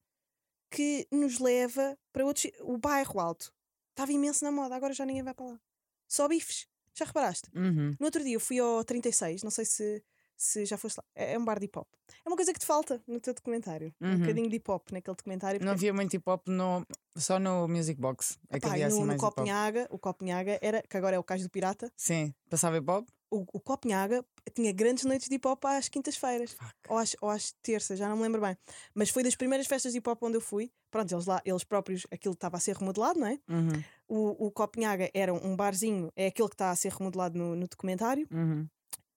[0.71, 2.49] que nos leva para outros.
[2.61, 3.53] O bairro alto
[3.89, 5.61] estava imenso na moda, agora já ninguém vai para lá.
[6.07, 6.65] Só bifes.
[6.93, 7.49] Já reparaste?
[7.53, 7.93] Uhum.
[7.99, 10.01] No outro dia eu fui ao 36, não sei se,
[10.37, 11.03] se já foste lá.
[11.15, 11.87] É é um bar de hip hop.
[12.23, 13.93] É uma coisa que te falta no teu documentário.
[14.01, 14.19] Um Uhum.
[14.19, 15.63] bocadinho de hip hop naquele documentário.
[15.63, 18.37] Não havia muito hip hop no, só no Music Box.
[18.49, 19.17] É que pá, havia no, assim no.
[19.17, 23.07] Copenhaga, o Copenhaga era, que agora é o Cais do Pirata, Sim, passava hip hop?
[23.31, 24.23] o, o Copenhaga
[24.53, 26.55] tinha grandes noites de hip hop às quintas-feiras.
[26.87, 28.55] Ou às, ou às terças, já não me lembro bem.
[28.93, 30.71] Mas foi das primeiras festas de hip hop onde eu fui.
[30.91, 33.37] Pronto, eles lá, eles próprios, aquilo estava a ser remodelado, não é?
[33.49, 37.55] Uhum, O, o Copenhaga era um barzinho, é aquele que está a ser remodelado no,
[37.55, 38.25] no documentário.
[38.31, 38.65] uhum.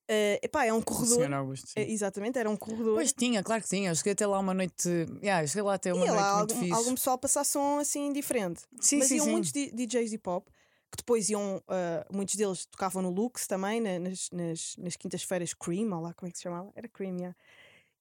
[0.09, 1.17] Eh, epá, é um corredor.
[1.17, 1.69] Senhor Augusto.
[1.69, 1.81] sim.
[1.81, 2.95] Eh, exatamente, era um corredor.
[2.95, 3.91] Pois tinha, claro que tinha.
[3.91, 4.89] Eu cheguei a ter lá uma noite.
[5.23, 6.73] Yeah, cheguei lá a ter uma Ia noite lá muito algum, fixe.
[6.75, 8.63] algum pessoal passar som assim diferente.
[8.81, 9.33] Sim, Mas sim, iam sim.
[9.33, 10.49] muitos DJs hip hop
[10.91, 15.53] que depois iam, ah, muitos deles tocavam no Lux também, na- nas, nas, nas quintas-feiras
[15.53, 16.73] Cream, ou lá como é que se chamava?
[16.75, 17.37] Era Cream, yeah.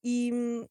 [0.02, 0.66] E hum,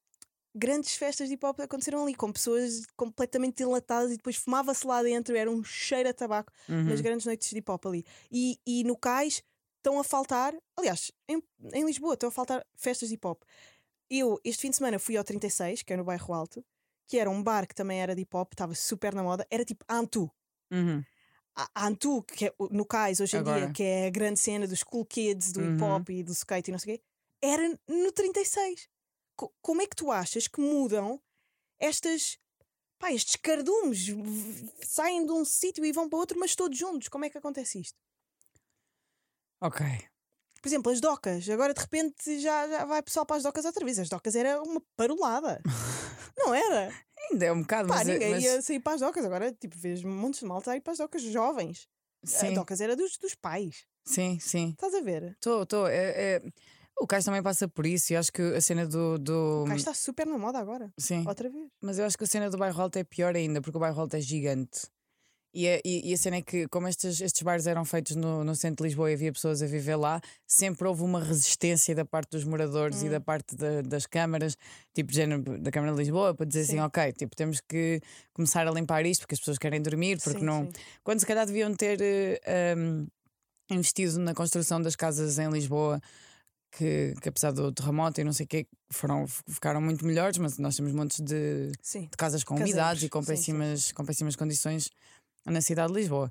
[0.55, 5.03] grandes festas de hip hop aconteceram ali, com pessoas completamente enlatadas e depois fumava-se lá
[5.03, 7.03] dentro, era um cheiro a tabaco nas Uhum.
[7.03, 8.03] grandes noites de hip hop ali.
[8.33, 9.43] E, e no cais
[9.87, 11.41] estão a faltar, aliás, em,
[11.73, 13.41] em Lisboa estão a faltar festas de hip hop.
[14.11, 16.65] Eu, este fim de semana, fui ao 36, que é no bairro Alto,
[17.09, 19.65] que era um bar que também era de hip hop, estava super na moda, era
[19.65, 20.29] tipo Antu.
[20.73, 21.05] Uhum.
[21.55, 23.73] A Antu, que é no cais hoje em dia, Agora.
[23.73, 26.73] que é a grande cena dos cool kids, do hip hop e do skate e
[26.73, 27.05] não sei o quê,
[27.41, 28.89] era no 36.
[29.37, 31.21] Co- como é que tu achas que mudam
[31.79, 32.39] estas.
[32.99, 34.07] Pá, estes cardumes
[34.83, 37.09] saem de um sítio e vão para outro, mas todos juntos.
[37.09, 37.97] Como é que acontece isto?
[39.61, 39.85] Ok.
[40.61, 41.49] Por exemplo, as docas.
[41.49, 43.99] Agora de repente já, já vai pessoal para as docas outra vez.
[43.99, 45.61] As docas era uma parolada.
[46.37, 46.93] não era?
[47.31, 49.25] Ainda é um bocado, Pá, mas, ninguém mas- ia sair para as docas.
[49.25, 51.89] Agora, tipo, vês montes de malta a ir para as docas jovens.
[52.25, 53.85] Sim, docas era dos, dos pais.
[54.05, 54.71] sim, sim.
[54.71, 55.33] Estás a ver?
[55.33, 55.87] Estou, estou.
[55.87, 56.43] É, é-
[57.01, 59.19] O Cais também passa por isso e acho que a cena do.
[59.19, 59.63] do...
[59.63, 60.91] O cá está super na moda agora.
[60.99, 61.25] Sim.
[61.29, 61.69] Outra vez.
[61.81, 64.01] Mas eu acho que a cena do bairro alto é pior ainda, porque o bairro
[64.01, 64.89] alto é gigante.
[65.59, 68.45] E, é- e- e a cena é que, como estes, estes bares eram feitos no,
[68.45, 72.05] no centro de Lisboa e havia pessoas a viver lá, sempre houve uma resistência da
[72.05, 73.07] parte dos moradores Hum.
[73.07, 74.55] e da parte da- das câmaras,
[74.95, 76.73] tipo género da Câmara de Lisboa, para dizer Sim.
[76.79, 78.03] assim: ok, tipo, temos que
[78.35, 80.65] começar a limpar isto porque as pessoas querem dormir, porque Sim, não.
[80.67, 80.73] sim.
[81.03, 83.07] Quando se calhar deviam ter eh, um,
[83.71, 86.01] investido na construção das casas em Lisboa,
[86.71, 90.59] que, que apesar do terremoto e não sei o quê, foram, ficaram muito melhores, mas
[90.59, 94.37] nós temos montes de, de casas com umidades e com sim, sim, péssimas, com péssimas
[94.37, 94.91] condições
[95.47, 96.31] na cidade de Lisboa.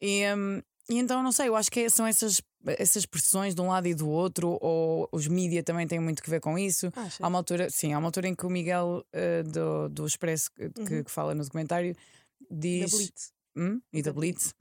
[0.00, 3.60] E, hum, e então, não sei, eu acho que é- são essas, essas pressões de
[3.60, 6.92] um lado e do outro, ou os mídia também têm muito que ver com isso.
[6.94, 7.20] Achas?
[7.20, 10.50] Há uma altura, sim, há uma altura em que o Miguel eh, do, do Expresso,
[10.52, 11.02] que, Uhum.
[11.04, 12.90] que fala no documentário, Da diz.
[12.92, 13.32] Blitz.
[13.56, 13.80] Hum?
[13.92, 14.52] E da Da Blitz.
[14.52, 14.54] Blitz,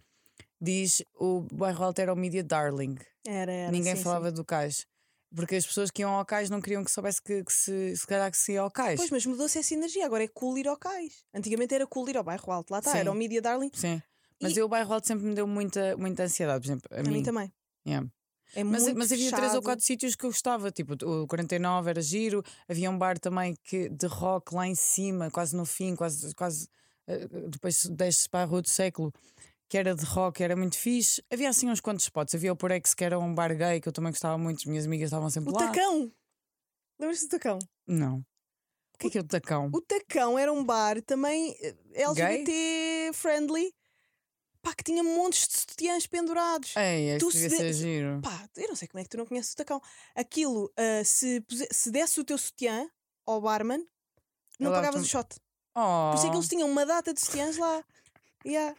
[0.59, 2.95] diz o bairro alto era o media darling.
[3.27, 3.71] Era, era.
[3.71, 4.35] Ninguém sim, falava sim.
[4.35, 4.85] do cais.
[5.35, 8.07] Porque as pessoas que iam ao cais não queriam que soubesse que, que se, se
[8.07, 8.97] calhar que se ia ao cais.
[8.97, 10.05] Pois, mas mudou-se essa energia.
[10.05, 11.23] Agora é cool ir ao cais.
[11.33, 12.71] Antigamente era cool ir ao bairro alto.
[12.71, 12.97] Lá está, Sim.
[12.99, 13.71] era o Media Darling.
[13.73, 14.01] Sim.
[14.41, 16.89] Mas E- eu, o bairro alto sempre me deu muita, muita ansiedade, por exemplo.
[16.91, 17.09] A, A mim.
[17.09, 17.51] mim também.
[17.85, 18.07] Yeah.
[18.53, 19.63] É Mas, mas havia três ou fechado.
[19.63, 23.89] quatro sítios que eu gostava, tipo o 49 era giro, havia um bar também que,
[23.89, 26.69] de rock lá em cima, quase no fim, quase, quase
[27.07, 29.11] eh, depois desce para a Rua do Século,
[29.67, 31.23] que era de rock, era muito fixe.
[31.31, 33.93] Havia assim uns quantos spots, havia o Porex que era um bar gay que eu
[33.93, 35.67] também gostava muito, as minhas amigas estavam sempre O lá.
[35.67, 36.11] Tacão!
[36.99, 37.59] Lembras-te do Tacão?
[37.87, 38.17] Não.
[38.93, 39.69] O que é que é o tacão?
[39.73, 43.73] O Tacão era um bar também eh, LGBT friendly.
[44.61, 46.73] Pá, que tinha montes de sutiãs pendurados.
[46.77, 48.21] Ei, este Tu devia se de- giro.
[48.21, 49.81] Pá, eu não sei como é que tu não conheces o Tacão.
[50.15, 52.89] Aquilo, ah, se, puse- se desse o teu sutiã
[53.27, 53.85] ao barman,
[54.59, 55.35] não Ele pagavas autom- o shot.
[55.75, 57.83] Oh, Por isso é que eles tinham uma data de sutiãs lá.
[58.45, 58.75] Yeah.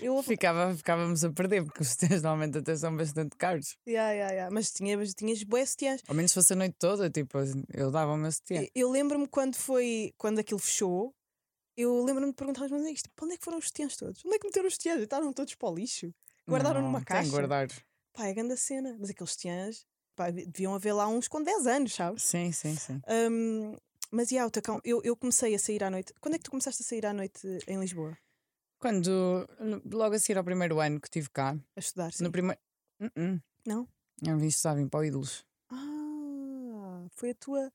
[0.00, 3.76] Eu, Ficava, ficávamos a perder, porque os teus normalmente até são bastante caros.
[3.86, 4.54] yeah, yeah, yeah.
[4.54, 6.02] Mas tinha, mas tinhas bué sutiãs.
[6.08, 7.38] Ao menos se fosse a noite toda, tipo,
[7.72, 8.62] eu dava o meu sutiã.
[8.62, 11.14] Eu- Eu lembro-me quando foi, quando aquilo fechou,
[11.76, 14.24] eu lembro-me de perguntar aos meus amigos, tipo, onde é que foram os sutiãs todos?
[14.24, 15.00] Onde é que meteram os sutiãs?
[15.02, 16.12] Estavam todos para o lixo.
[16.48, 17.30] Guardaram Não, numa tem caixa.
[17.30, 17.68] guardar.
[18.12, 18.96] Pá, é grande a cena.
[18.98, 19.86] Mas aqueles sutiãs,
[20.16, 22.22] pá, deviam haver lá uns com 10 anos, sabes?
[22.24, 23.00] Sim, sim, sim.
[23.30, 23.76] Hum,
[24.10, 26.12] mas, yeah, o tacão, eu, eu comecei a sair à noite.
[26.20, 28.18] Quando é que tu começaste a sair à noite em Lisboa?
[28.80, 29.46] Quando,
[29.92, 32.24] logo a seguir ao primeiro ano que estive cá, A estudar, sim?
[32.24, 32.58] no primeiro.
[33.00, 33.40] Uh-uh.
[33.66, 33.86] Não?
[34.26, 35.44] Eu vi estudava em para o Ídolos.
[35.68, 37.72] Ah, foi a tua...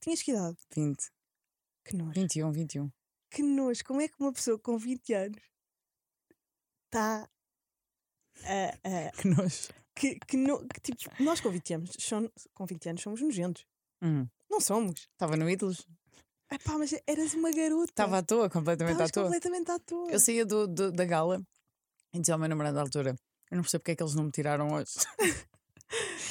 [0.00, 0.56] Tinhas que idade?
[0.74, 1.10] 20,
[1.84, 2.12] Que nojo.
[2.12, 2.90] 21, 21.
[3.30, 3.84] Que nojo.
[3.84, 5.42] Como é que uma pessoa com 20 anos
[6.86, 7.28] está
[8.44, 9.68] a Que nojo.
[9.94, 11.90] que, que, no- que, tipo, nós com 20 anos,
[12.54, 13.66] com 20 anos somos nojentos.
[14.02, 14.28] Uhum.
[14.50, 15.00] Não somos.
[15.12, 15.86] Estava no Ídolos.
[16.50, 17.90] Epá, mas eras uma garota.
[17.90, 19.24] Estava à toa, completamente à Estavas toa.
[19.24, 20.10] completamente à toa.
[20.10, 21.42] Eu saía do, do- da gala
[22.14, 23.16] e dizia ao meu namorado da altura:
[23.50, 24.92] Eu não percebo porque é que eles não me tiraram hoje.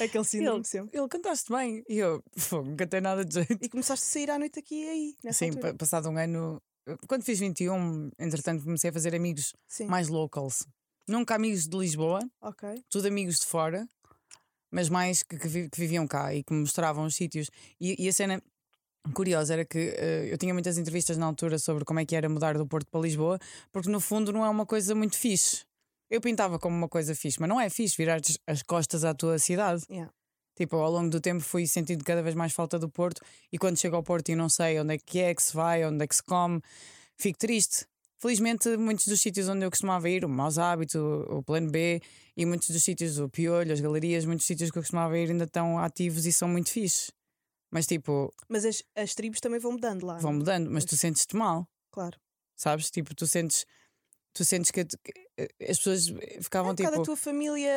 [0.00, 0.98] Aquele síndrome Ele, sempre.
[0.98, 1.82] ele cantaste bem.
[1.88, 3.58] E eu, fogo, nunca tem nada de jeito.
[3.64, 5.72] E começaste a sair à noite aqui e aí, nessa Sim, altura.
[5.72, 6.60] pa- passado um ano.
[7.08, 10.66] Quando fiz 21, entretanto, comecei a fazer amigos Sim, mais locals.
[11.08, 12.82] Nunca amigos de Lisboa, ok.
[12.90, 13.86] tudo amigos de fora,
[14.70, 17.50] mas mais que, que vi- que viviam cá e que me mostravam os sítios.
[17.80, 18.42] E, e a cena
[19.14, 22.28] curiosa era que eh, eu tinha muitas entrevistas na altura sobre como é que era
[22.28, 23.38] mudar do Porto para Lisboa,
[23.72, 25.64] porque no fundo não é uma coisa muito fixe.
[26.10, 29.12] Eu pintava como uma coisa fixe, mas não é fixe virar as- as costas à
[29.14, 29.82] tua cidade.
[29.90, 30.12] Yeah.
[30.56, 33.20] Tipo, ao longo do tempo fui sentindo cada vez mais falta do Porto
[33.52, 35.84] e quando chego ao Porto e não sei onde é que é que se vai,
[35.84, 36.60] onde é que se come,
[37.18, 37.84] fico triste.
[38.18, 40.98] Felizmente, muitos dos sítios onde eu costumava ir, o Maus Hábito,
[41.28, 42.00] o Plano B
[42.34, 45.44] e muitos dos sítios, o Piolho, as galerias, muitos sítios que eu costumava ir ainda
[45.44, 47.12] estão ativos e são muito fixe.
[47.76, 50.16] Mas tipo, Mas as, as tribos também vão mudando lá.
[50.16, 50.34] vão é?
[50.34, 52.18] mudando, mas tu sentes-te mal, Claro.
[52.56, 52.90] sabes?
[52.90, 53.66] Tipo, tu sentes.
[54.32, 56.06] tu sentes que, que, eh, as pessoas
[56.40, 56.88] ficavam É um tipo.
[57.00, 57.70] a tua família.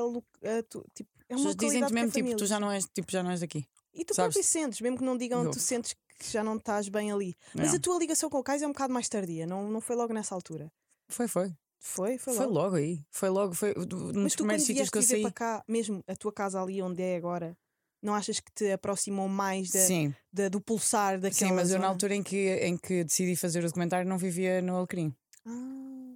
[0.00, 3.30] a tu- tipo, é uma dizem-te mesmo tipo, tu já não és, tipo, já não
[3.30, 3.66] és daqui.
[3.92, 4.34] E tu sabes?
[4.34, 7.36] próprio sentes, mesmo que não digam, tu sentes que já não estás bem ali.
[7.54, 7.76] Mas Não.
[7.76, 10.14] a tua ligação com o Cais é um bocado mais tardia, não, não foi logo
[10.14, 10.72] nessa altura.
[11.10, 11.54] Foi, foi.
[11.78, 12.58] Foi, foi, Foi logo.
[12.58, 13.04] logo aí.
[13.10, 15.20] Foi logo, foi um dos Mas tu primeiros sítios que eu saí.
[15.22, 17.56] para cá, mesmo a tua casa ali onde é agora,
[18.02, 21.74] não achas que te aproximou mais da, Sim, da- do pulsar daquela sim, mas eu
[21.76, 21.82] zona?
[21.82, 25.14] na altura em que, em que decidi fazer o documentário não vivia no Alecrim.
[25.46, 26.14] Ah,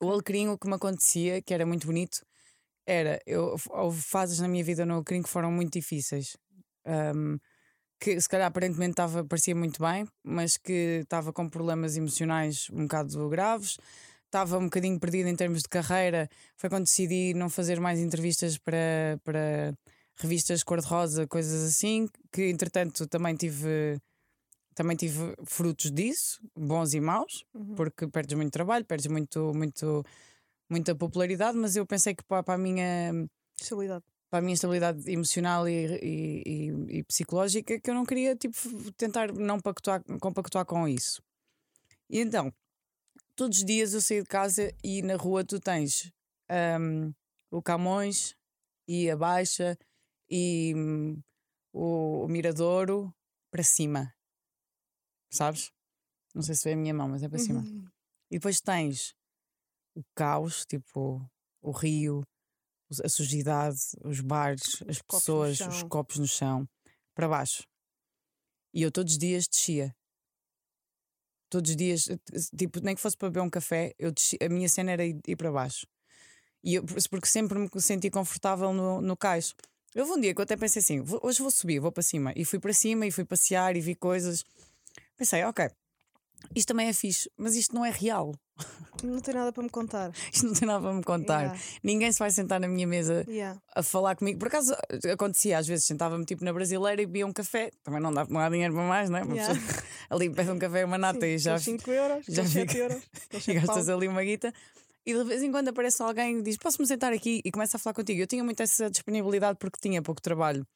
[0.00, 2.24] O Alecrim, o que me acontecia, que era muito bonito,
[2.86, 3.18] era.
[3.26, 6.36] Eu, houve fases na minha vida no Alecrim que foram muito difíceis.
[6.86, 7.38] Ahm,
[8.00, 12.82] que se calhar aparentemente estava, parecia muito bem, mas que estava com problemas emocionais um
[12.82, 13.76] bocado graves.
[14.26, 16.28] Estava um bocadinho perdida em termos de carreira.
[16.56, 19.74] Foi quando decidi não fazer mais entrevistas para, para
[20.20, 23.98] revistas cor-de-rosa, coisas assim, que entretanto também tive,
[24.74, 27.74] também tive frutos disso, bons e maus Uhum.
[27.74, 30.04] porque perdes muito trabalho, perdes muito, muito,
[30.70, 33.12] muita popularidade, mas eu pensei que para, para a minha
[33.60, 34.04] Estabilidade.
[34.30, 38.56] para a minha estabilidade emocional e, e, e- e psicológica que eu não queria tipo,
[38.96, 41.20] tentar não pactuar, compactuar com isso.
[42.08, 42.52] E então,
[43.36, 46.12] todos os dias eu saí de casa e na rua tu tens
[46.80, 47.12] hum,
[47.50, 48.34] o Camões
[48.88, 49.76] e a Baixa
[50.30, 51.20] e hum,
[51.72, 53.12] o, o Miradouro
[53.50, 54.14] para cima.
[55.32, 55.70] Sabes?
[56.34, 57.60] Não sei se vê a minha mão, mas é para cima.
[57.60, 57.88] Uhum.
[58.30, 59.14] E depois tens
[59.94, 61.28] o caos, tipo
[61.62, 62.22] o rio,
[63.04, 66.66] a sujidade, os bares, as pessoas, os copos no chão,
[67.14, 67.64] para baixo.
[68.72, 69.94] E eu todos os dias descia.
[71.50, 72.16] Todos os dias, eh,
[72.56, 75.18] tipo, nem que fosse para beber um café, eu desci- a minha cena era ir,
[75.26, 75.84] ir para baixo.
[76.62, 79.54] E eu, porque sempre me senti confortável no, no cais.
[79.96, 82.32] Houve um dia que eu até pensei assim: "Vou- hoje vou subir, vou para cima.
[82.36, 84.44] E fui para cima e fui passear e vi coisas.
[85.16, 85.68] Pensei, ok,
[86.54, 88.34] isto também é fixe, mas isto não é real.
[89.02, 90.12] Não tem nada para me contar.
[90.30, 91.40] Isto não tem nada para me contar.
[91.44, 93.58] Yeah, Ninguém se vai sentar na minha mesa yeah.
[93.74, 94.38] a falar comigo.
[94.38, 94.76] Por acaso
[95.10, 97.70] acontecia, às vezes sentava-me tipo na brasileira e bebia um café.
[97.82, 99.22] Também não dá, não há dinheiro para mais, não é?
[99.24, 99.54] Yeah.
[100.10, 102.48] ali pede um café e uma nata Sim, e já, aqueles 5 euros, já já
[102.50, 103.02] 7 fica- euros.
[103.48, 104.52] e gastas ali uma guita.
[105.10, 107.40] E de vez em quando aparece alguém e diz: Posso-me sentar aqui?
[107.44, 108.20] E começa a falar contigo.
[108.20, 110.66] Eu tinha muito essa disponibilidade porque tinha pouco trabalho.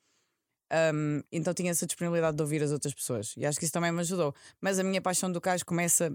[0.72, 3.35] Um, então tinha essa disponibilidade de ouvir as outras pessoas.
[3.37, 4.35] E acho que isso também me ajudou.
[4.61, 6.12] Mas a minha paixão do cais começa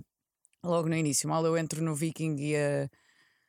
[0.63, 1.29] logo no início.
[1.29, 2.89] Mal eu entro no Viking e a,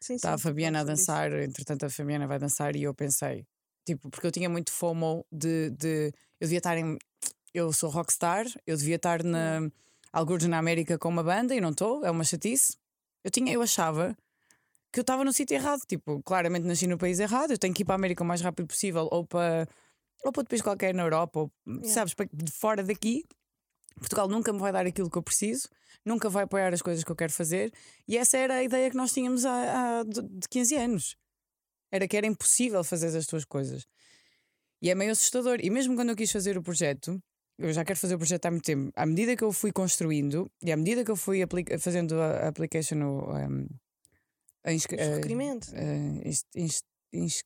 [0.01, 1.07] Sim, Está sim, a Fabiana a sobre isso.
[1.07, 3.47] dançar, entretanto a Fabiana vai dançar e eu pensei,
[3.85, 6.07] tipo, porque eu tinha muito FOMO de, de
[6.41, 6.97] eu devia estar em.
[7.53, 9.69] Eu sou rockstar, eu devia estar na,
[10.13, 12.79] alguns na América com uma banda e não estou, é uma chatice.
[13.25, 14.17] Eu tinha, eu achava
[14.93, 17.83] que eu estava no sítio errado, tipo, claramente nasci no país errado, eu tenho que
[17.83, 19.69] ir para a América o mais rápido possível, ou para
[20.23, 21.53] ou para outro país qualquer na Europa, ou
[21.85, 23.25] sabes, para de fora daqui.
[23.99, 25.69] Portugal nunca me vai dar aquilo que eu preciso,
[26.05, 27.73] nunca vai apoiar as coisas que eu quero fazer,
[28.07, 31.17] e essa era a ideia que nós tínhamos há, há de de 15 anos.
[31.93, 33.87] Era que era impossível fazer as tuas coisas.
[34.83, 35.59] E é meio assustador.
[35.61, 37.21] E mesmo quando eu quis fazer o projeto,
[37.59, 40.51] eu já quero fazer o projeto há muito tempo, à medida que eu fui construindo
[40.63, 41.41] e à medida que eu fui
[41.79, 43.67] fazendo a application, o, um,
[44.65, 45.07] a inscri- a
[46.25, 46.83] ins- ins-
[47.13, 47.43] ins-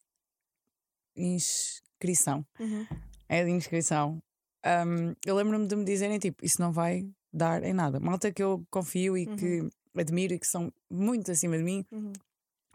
[1.17, 2.87] inscrição, Uhum.
[3.29, 4.23] é de inscrição.
[4.65, 8.01] Um, eu lembro-me de me dizerem tipo, isso não vai dar em nada.
[8.01, 12.13] Malta que eu confio e que admiro e que são muito acima de mim, Uhum.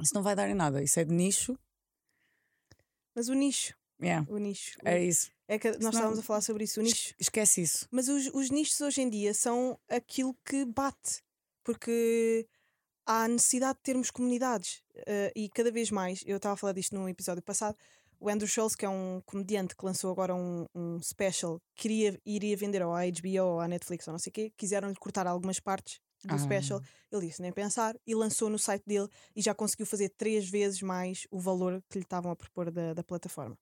[0.01, 0.81] isso não vai dar em nada.
[0.83, 1.57] Isso é de nicho.
[3.15, 4.77] Mas o nicho, Yeah, o nicho.
[4.85, 5.31] é isso.
[5.47, 7.13] É que nós Senão- estávamos a falar sobre isso, o nicho.
[7.19, 7.87] Esquece isso.
[7.91, 11.21] Mas os, os nichos hoje em dia são aquilo que bate,
[11.65, 12.47] porque
[13.09, 16.95] há necessidade de termos comunidades eh, e cada vez mais, eu estava a falar disto
[16.95, 17.75] no episódio passado,
[18.19, 22.55] o Andrew Schultz, que é um comediante que lançou agora um, um special, queria, iria
[22.55, 25.99] vender ao HBO ou à Netflix ou não sei o quê, quiseram-lhe cortar algumas partes
[26.23, 26.37] do Ah.
[26.37, 26.81] special,
[27.11, 30.81] ele disse nem pensar e lançou no site dele e já conseguiu fazer três vezes
[30.81, 33.57] mais o valor que lhe estavam a propor da, da plataforma.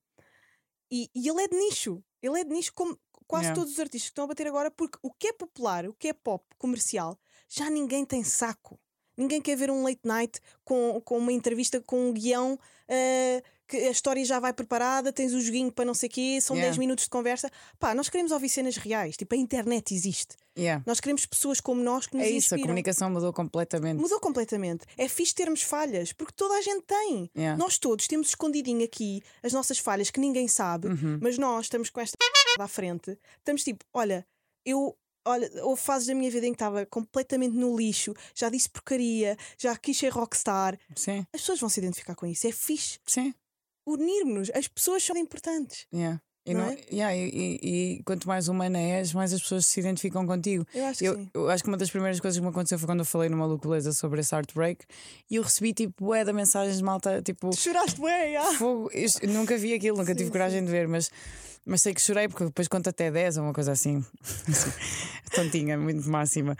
[0.90, 3.52] E, e ele é de nicho, ele é de nicho como quase Yeah.
[3.52, 6.08] todos os artistas que estão a bater agora, porque o que é popular, o que
[6.08, 7.18] é pop comercial,
[7.48, 8.80] já ninguém tem saco.
[9.18, 12.58] Ninguém quer ver um late night com, com uma entrevista com um guião
[12.88, 16.38] ah, que a história já vai preparada, tens o joguinho para não sei o quê,
[16.40, 16.70] são Yeah.
[16.70, 17.50] 10 minutos de conversa.
[17.78, 20.36] Pá, nós queremos ouvir cenas reais, tipo, a internet existe.
[20.58, 20.82] Yeah.
[20.86, 22.62] Nós queremos pessoas como nós que nos É isso, a inspiram.
[22.62, 24.00] comunicação mudou completamente.
[24.00, 24.86] Mudou completamente.
[24.96, 27.30] É fixe termos falhas, porque toda a gente tem.
[27.36, 27.58] Yeah.
[27.58, 31.18] Nós todos temos escondidinho aqui as nossas falhas que ninguém sabe, Uhum.
[31.20, 32.16] mas nós estamos com esta
[32.58, 33.18] à frente.
[33.38, 34.26] Estamos tipo, olha,
[34.64, 34.96] eu.
[35.28, 39.36] Olha, houve fases da minha vida em que estava completamente no lixo, já disse porcaria,
[39.58, 40.78] já quis ser rockstar.
[40.96, 42.46] Sim, As pessoas vão se identificar com isso.
[42.46, 43.34] É fixe sim.
[43.86, 44.50] unirmos-nos.
[44.54, 45.86] As pessoas são importantes.
[45.92, 46.18] Yeah.
[46.50, 46.78] E, não não- é?
[46.92, 47.58] yeah, e, e-
[47.98, 50.66] e quanto mais humana és, mais as pessoas se identificam contigo.
[50.74, 51.30] Eu acho que Eu, sim.
[51.34, 53.46] eu acho que uma das primeiras coisas que me aconteceu foi quando eu falei numa
[53.46, 54.84] Luculeza sobre esse heartbreak
[55.30, 58.00] e eu recebi tipo bué de mensagens de malta, tipo, Choraste
[58.38, 58.54] ah!
[58.58, 58.90] fogo.
[58.92, 61.10] Eu nunca vi aquilo, nunca Sim, tive coragem de ver, mas,
[61.66, 64.04] mas sei que chorei porque depois conto até 10 ou uma coisa assim.
[65.34, 66.56] Tontinha, muito máxima.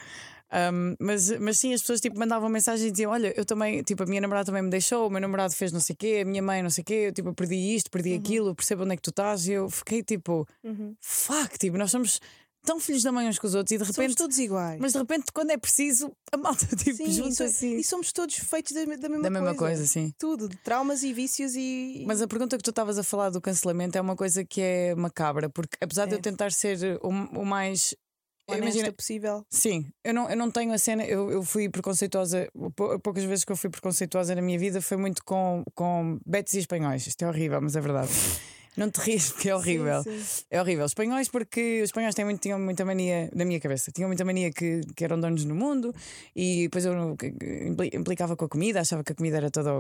[0.51, 4.03] Um, mas, mas sim, as pessoas tipo, mandavam mensagens e diziam: Olha, eu também, tipo,
[4.03, 6.25] a minha namorada também me deixou, o meu namorado fez não sei o quê, a
[6.25, 8.97] minha mãe não sei o quê, eu tipo, perdi isto, perdi aquilo, percebo onde é
[8.97, 9.47] que tu estás.
[9.47, 10.95] E eu fiquei tipo, Uhum.
[11.01, 12.19] fuck, tipo, nós somos
[12.65, 14.17] tão filhos da mãe uns com os outros e de Somos repente.
[14.17, 14.79] todos iguais.
[14.81, 17.77] Mas de repente, quando é preciso, a malta tipo, Sim, junta e, assim.
[17.77, 19.77] e somos todos feitos da, da mesma Da mesma coisa.
[19.77, 20.13] coisa, sim.
[20.19, 22.05] Tudo, de traumas e vícios e.
[22.07, 24.95] Mas a pergunta que tu estavas a falar do cancelamento é uma coisa que é
[24.95, 26.17] macabra, porque apesar de É.
[26.17, 27.95] eu tentar ser o, o mais.
[28.49, 29.45] Honesta Imagina, possível.
[29.51, 33.45] sim, eu não, eu não tenho a cena, eu, eu fui preconceituosa, pou- poucas vezes
[33.45, 37.07] que eu fui preconceituosa na minha vida foi muito com, com betos e espanhóis.
[37.07, 38.11] Isto é horrível, mas é verdade.
[38.79, 40.03] Não te rias porque é horrível.
[40.03, 40.43] Sim, sim.
[40.51, 40.87] É horrível.
[40.87, 44.51] Espanhóis, porque os espanhóis têm muito, tinham muita mania, na minha cabeça, tinham muita mania
[44.53, 45.95] que, que eram donos no mundo
[46.35, 47.17] e depois eu
[47.93, 49.71] implicava com a comida, achava que a comida era toda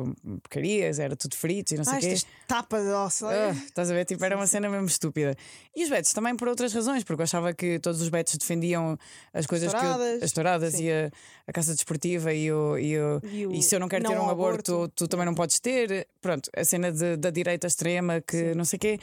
[0.42, 2.16] porcarias, era tudo frito e não sei o Ah, quê.
[2.46, 3.26] tapas de osso.
[3.26, 4.04] Ah, estás a ver?
[4.04, 5.36] Tipo, era uma cena mesmo estúpida.
[5.74, 8.98] E os betos também por outras razões, porque eu achava que todos os betos defendiam
[9.32, 11.10] as coisas que eu, as touradas e a,
[11.46, 14.14] a caça desportiva e o, e, o, E o e se eu não quero ter
[14.14, 14.94] não um ao aborto, aborto.
[14.96, 16.06] tu também não podes ter.
[16.20, 18.54] Pronto, a cena de- da direita extrema que Sim.
[18.54, 18.98] não sei o quê.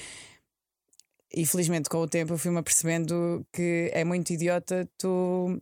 [1.34, 5.60] E felizmente com o tempo eu fui-me apercebendo que é muito idiota tu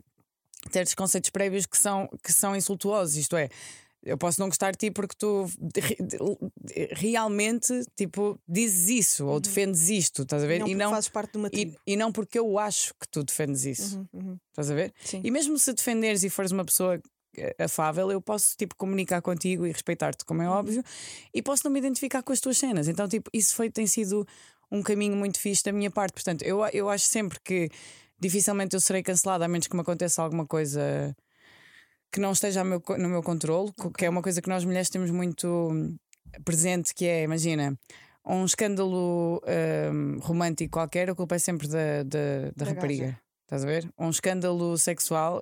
[0.71, 3.49] teres conceitos prévios que são, que são insultuosos, isto é.
[4.05, 5.45] Eu posso não gostar de ti porque tu
[5.77, 5.97] re-
[6.91, 10.59] realmente tipo, dizes isso ou defendes isto, estás a ver?
[10.59, 11.77] Não e, não, fazes parte de uma e, tribo.
[11.87, 14.37] e não porque eu acho que tu defendes isso, Uhum, uhum.
[14.51, 14.93] estás a ver?
[15.03, 15.21] Sim.
[15.23, 17.01] E mesmo se defenderes e fores uma pessoa
[17.59, 20.55] afável, eu posso tipo comunicar contigo e respeitar-te, como é Uhum.
[20.55, 20.83] óbvio,
[21.33, 22.87] e posso não me identificar com as tuas cenas.
[22.87, 24.27] Então, tipo, isso foi, tem sido
[24.71, 26.13] um caminho muito fixe da minha parte.
[26.13, 27.69] Portanto, eu, eu acho sempre que
[28.19, 31.15] dificilmente eu serei cancelada, a menos que me aconteça alguma coisa
[32.11, 34.89] que não esteja meu no meu controle, co- que é uma coisa que nós mulheres
[34.89, 35.95] temos muito hum,
[36.45, 37.77] presente, que é, imagina.
[38.25, 39.41] Um escândalo
[39.91, 42.19] hum, romântico qualquer, a culpa é sempre da, da,
[42.55, 43.05] da Da rapariga.
[43.05, 43.19] gaja.
[43.53, 43.93] Estás a ver?
[43.99, 45.39] Um escândalo sexual,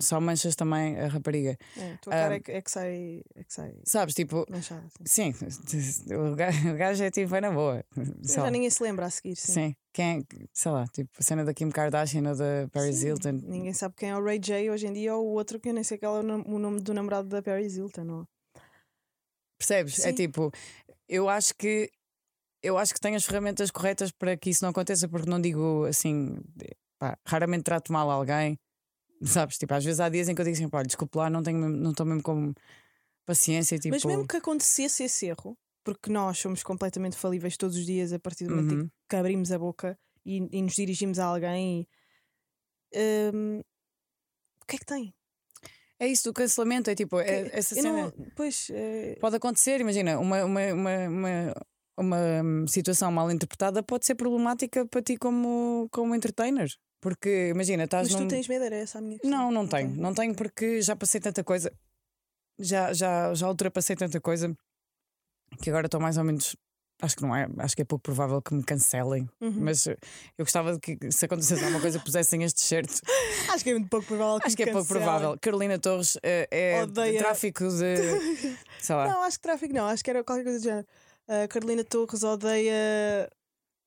[0.00, 1.58] só manchas também a rapariga.
[1.76, 3.20] É, a tua cara Ah, é, que, é que sai.
[3.34, 4.14] É que sai Sabes?
[4.14, 4.88] Tipo, manchada.
[5.04, 5.34] Sim.
[5.50, 7.84] sim, o gajo, o gajo é tipo, vai na boa.
[8.22, 8.50] Já lá.
[8.50, 9.36] ninguém se lembra a seguir.
[9.36, 9.52] Sim.
[9.52, 9.76] Sim.
[9.92, 13.32] Quem é, sei lá, tipo, a cena da Kim Kardashian ou da Paris Sim, Hilton.
[13.42, 15.74] Ninguém sabe quem é o Ray J hoje em dia ou o outro que eu
[15.74, 18.04] nem sei qual é o nom- o nome do namorado da Paris Hilton.
[18.04, 18.28] Não.
[19.58, 19.98] Percebes?
[19.98, 20.14] É Sim.
[20.14, 20.50] tipo,
[21.06, 21.90] eu acho que
[22.62, 25.84] eu acho que tenho as ferramentas corretas para que isso não aconteça, porque não digo
[25.86, 26.38] assim,
[27.00, 28.56] pá, raramente trato mal alguém,
[29.24, 29.56] sabes?
[29.58, 31.58] Tipo, às vezes há dias em que eu digo assim, pá, desculpe lá, não tenho
[31.58, 32.52] mesmo- não estou mesmo com
[33.26, 33.94] paciência, tipo.
[33.94, 38.18] Mas mesmo que acontecesse esse erro, porque nós somos completamente falíveis todos os dias a
[38.18, 38.88] partir do momento Uhum.
[39.08, 41.88] que abrimos a boca e, e nos dirigimos a alguém.
[42.92, 43.60] e, hum,
[44.62, 45.14] o que é que tem?
[45.98, 47.92] É isso do cancelamento, é tipo, é, Que- essa cena.
[47.92, 51.54] não- pois, é, Pode acontecer, imagina, uma, uma, uma, uma,
[51.98, 56.68] uma, hum, situação mal interpretada pode ser problemática para ti como, como entertainer.
[57.00, 58.26] Porque imagina, estás mas num.
[58.28, 59.38] tu tens medo, era essa a minha questão.
[59.38, 59.90] Não, não tenho.
[59.96, 61.72] Não tenho porque já passei tanta coisa.
[62.58, 64.54] Já, já, já ultrapassei tanta coisa
[65.62, 66.54] que agora estou mais ou menos.
[67.02, 67.48] Acho que não é.
[67.56, 69.26] Acho que é pouco provável que me cancelem.
[69.40, 69.54] Uhum.
[69.60, 69.96] Mas eu
[70.40, 72.90] gostava de que, se acontecesse alguma coisa, pusessem este shirt.
[73.50, 75.38] Acho que é muito pouco provável que Acho que é pouco provável.
[75.40, 77.96] Carolina Torres eh, é Odeia- tráfico de.
[78.78, 79.08] Sei lá.
[79.08, 80.86] Não, acho que tráfico não, acho que era qualquer coisa do género.
[81.26, 83.30] A Carolina Torres odeia.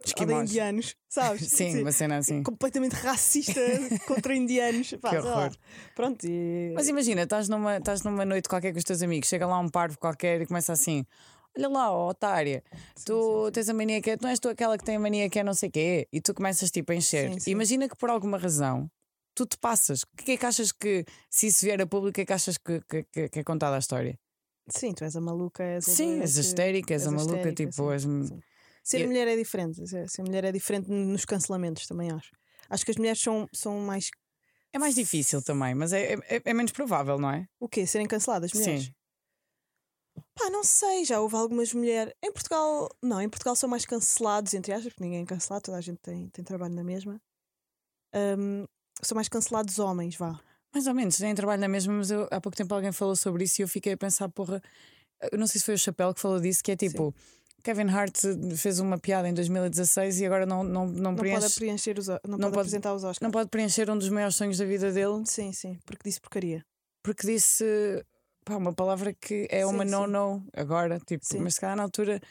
[0.06, 0.50] Esquimós.
[0.50, 1.48] indianos, sabes?
[1.52, 2.44] Sim, uma cena assim.
[2.44, 3.60] Completamente racista
[4.08, 4.94] contra indianos.
[5.02, 5.52] Pá, Que horror.
[5.96, 6.72] Pronto, e.
[6.76, 9.70] Mas imagina, estás numa, estás numa noite qualquer com os teus amigos, chega lá um
[9.70, 11.06] parvo qualquer e começa assim:
[11.58, 12.64] Olha lá, ó, otária,
[13.06, 15.30] tu tens a mania que é, tu não és tu aquela que tem a mania
[15.30, 17.32] que é não sei quê, e tu começas tipo a encher.
[17.34, 17.52] Sim, sim.
[17.52, 18.90] Imagina que por alguma razão
[19.36, 20.02] tu te passas.
[20.04, 22.82] O que é que achas que, se isso vier a público, é que achas que,
[22.90, 24.18] que, que- é contada a história?
[24.70, 27.92] Sim, tu és a maluca, és a Sim, és histérica, és a maluca, histérica, tipo,
[27.92, 28.04] és.
[28.04, 28.40] sim.
[28.84, 29.88] Ser Eu- mulher é diferente.
[29.88, 32.32] Ser ser mulher é diferente nos cancelamentos, também acho.
[32.70, 34.10] Acho que as mulheres são, são mais.
[34.74, 37.48] É mais difícil também, mas é, é, é menos provável, não é?
[37.60, 37.86] O quê?
[37.86, 38.86] Serem canceladas, mulheres?
[38.86, 38.94] Sim.
[40.36, 42.12] Pá, não sei, já houve algumas mulheres.
[42.24, 45.78] Em Portugal, não, em Portugal são mais cancelados, entre aspas, porque ninguém é cancelado, toda
[45.78, 47.22] a gente tem, tem trabalho na mesma.
[48.16, 48.66] Hum,
[49.02, 50.40] são mais cancelados homens, vá.
[50.74, 53.44] Mais ou menos, nem trabalho na mesma, mas eu- há pouco tempo alguém falou sobre
[53.44, 54.62] isso e eu fiquei a pensar, porra,
[55.32, 57.14] eu não sei se foi o Chapéu que falou disso, que é tipo,
[57.64, 58.18] Kevin Hart
[58.58, 62.08] fez uma piada em 2016 e agora não, não, não, Não preenche, pode preencher os,
[62.08, 63.20] não, não pode, pode- apresentar os Oscars.
[63.22, 66.64] não pode preencher um dos maiores sonhos da vida dele Sim, sim, porque disse porcaria.
[67.02, 67.66] porque disse
[68.46, 69.96] pá, uma palavra que é uma Sim, sim.
[69.96, 71.40] no-no agora, tipo, Sim.
[71.40, 72.22] mas se calhar na altura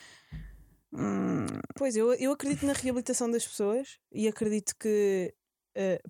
[0.95, 5.33] Hum, Pois, eu, eu acredito na reabilitação das pessoas e acredito que
[5.75, 6.01] eh,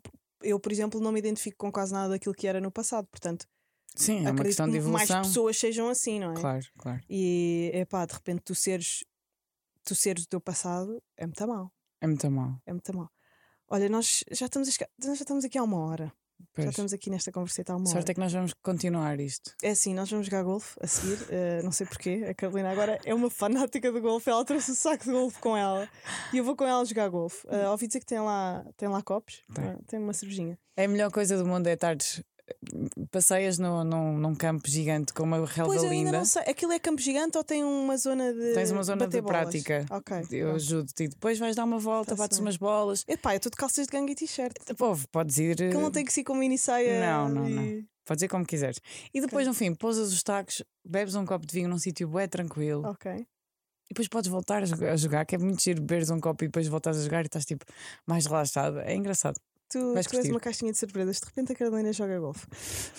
[0.42, 3.06] eu, por exemplo, não me identifico com quase nada daquilo que era no passado.
[3.08, 3.46] Portanto,
[3.94, 5.22] sim, é uma acredito questão de que mais evolução.
[5.30, 6.34] pessoas sejam assim, não é?
[6.34, 7.00] Claro, claro.
[7.08, 9.04] E epá, de repente tu seres
[9.84, 11.72] tu seres o teu passado é muito mal.
[12.00, 12.56] É muito mal.
[12.66, 13.10] É muito mal.
[13.68, 16.06] Olha, nós já estamos, a nós já estamos aqui há uma hora.
[16.06, 16.68] Já Pois.
[16.70, 18.10] estamos aqui nesta converseta há uma Sorte hora.
[18.10, 19.54] é que nós vamos continuar isto.
[19.62, 21.18] É assim, nós vamos jogar golfe a seguir.
[21.30, 22.26] eh, não sei porquê.
[22.28, 24.28] A Carolina agora é uma fanática do golfe.
[24.28, 25.88] Ela trouxe o saco de golfe com ela.
[26.32, 27.46] E eu vou com ela jogar golfe.
[27.46, 29.40] Uh, ouvi dizer que tem lá, tem lá copos.
[29.54, 29.76] Tem.
[29.86, 30.58] tem uma cervejinha.
[30.76, 32.20] É a melhor coisa do mundo é estares.
[33.10, 36.12] Passeias no, num, num campo gigante com uma relva Pois linda.
[36.12, 36.42] não sei.
[36.42, 38.52] Aquilo é campo gigante ou tem uma zona de.
[38.54, 39.40] Tens uma zona de bolas?
[39.42, 39.86] prática.
[39.90, 40.26] Ok.
[40.30, 42.46] Eu ajudo-te e depois vais dar uma volta, Tá-se bates bem.
[42.46, 43.04] umas bolas.
[43.06, 44.54] Epá, eu estou de calças de gangue e t-shirt.
[44.76, 45.56] Pô, podes ir.
[45.56, 47.00] Que não tem que ser com mini saia.
[47.00, 47.62] Não, não, não.
[47.62, 48.80] e- Podes ir como quiseres.
[49.14, 52.26] E depois, no fim, pousas os tacos, bebes um copo de vinho num sítio bué
[52.26, 53.12] tranquilo Ok.
[53.12, 53.24] e
[53.90, 56.98] depois podes voltar a jogar, que é muito giro beberes um copo e depois voltas
[56.98, 57.64] a jogar e estás tipo
[58.04, 58.80] mais relaxado.
[58.80, 59.38] É engraçado.
[59.72, 61.18] Tu, tu és uma caixinha de surpresas.
[61.18, 62.46] De repente a Carolina joga golfe.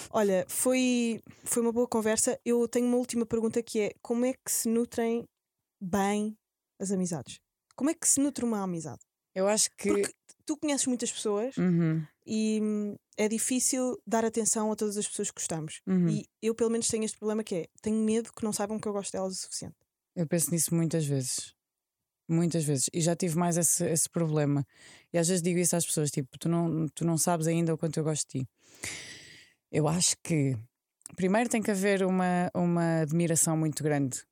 [0.09, 2.39] Olha, foi, foi uma boa conversa.
[2.43, 5.23] Eu tenho uma última pergunta que é: como é que se nutrem
[5.79, 6.35] bem
[6.79, 7.39] as amizades?
[7.75, 9.01] Como é que se nutre uma amizade?
[9.35, 9.89] Eu acho que.
[9.89, 10.13] Porque
[10.45, 15.29] tu conheces muitas pessoas Uhum, e hum, é difícil dar atenção a todas as pessoas
[15.29, 15.79] que gostamos.
[15.85, 16.09] uhum.
[16.09, 18.87] E eu, pelo menos, tenho este problema que é: tenho medo que não saibam que
[18.87, 19.75] eu gosto delas o suficiente.
[20.15, 21.53] Eu penso nisso muitas vezes.
[22.27, 22.89] Muitas vezes.
[22.93, 24.65] E já tive mais esse, esse problema.
[25.11, 27.77] E às vezes digo isso às pessoas: tipo, tu não, tu não sabes ainda o
[27.77, 28.49] quanto eu gosto de ti.
[29.71, 30.57] Eu acho que
[31.15, 34.23] primeiro tem que haver uma, uma admiração muito grande.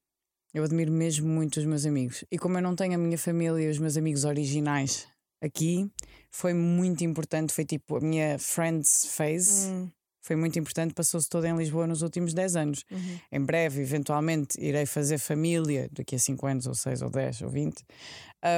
[0.53, 2.25] Eu admiro mesmo muito os meus amigos.
[2.29, 5.07] E como eu não tenho a minha família e os meus amigos originais
[5.41, 5.89] aqui,
[6.29, 7.53] foi muito importante.
[7.53, 9.69] Foi tipo a minha friends phase.
[9.69, 9.89] Hum,
[10.21, 10.93] Foi muito importante.
[10.93, 13.19] Passou-se toda em Lisboa nos últimos 10 anos uhum.
[13.31, 17.49] em breve, eventualmente, irei fazer família daqui a 5 anos, ou 6, ou 10, ou
[17.49, 17.83] 20,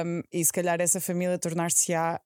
[0.06, 2.20] um, e se calhar essa família tornar-se-á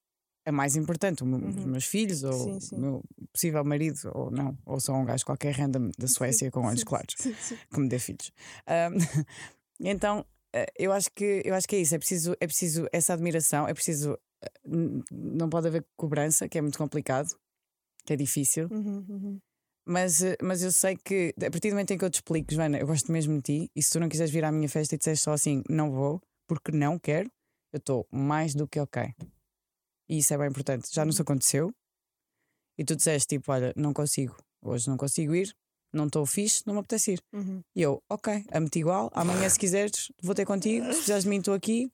[0.47, 1.66] a mais importante, meu- os Uhum.
[1.66, 2.76] meus filhos, ou Sim, sim.
[2.76, 6.61] o meu possível marido, ou não, ou só um gajo qualquer random da Suécia com
[6.66, 7.59] olhos Sim, claros, sim, sim.
[7.72, 8.32] que me dê filhos.
[8.66, 8.97] Um,
[9.80, 10.24] então,
[10.55, 13.68] eh, eu acho que eu acho que é isso, é preciso, é preciso essa admiração,
[13.68, 14.51] é preciso eh,
[15.12, 17.28] não pode haver cobrança, que é muito complicado,
[18.09, 18.68] que é difícil.
[18.70, 19.38] Uhum, uhum.
[19.86, 22.52] Mas, eh, mas eu sei que a partir do momento em que eu te explico,
[22.52, 24.94] Joana, eu gosto mesmo de ti, e se tu não quiseres vir à minha festa
[24.94, 27.30] e disseres só assim, não vou, porque não quero,
[27.70, 29.14] eu estou mais do que ok.
[30.09, 30.88] E isso é bem importante.
[30.90, 31.70] Já nos aconteceu,
[32.78, 35.54] e tu disseste tipo, olha, não consigo, hoje não consigo ir,
[35.92, 37.20] não estou fixe, não me apetece ir.
[37.34, 37.61] Uhum.
[37.76, 41.38] E eu, ok, amo-te igual, amanhã se quiseres, vou ter contigo, se precisares de mim,
[41.38, 41.90] estou aqui,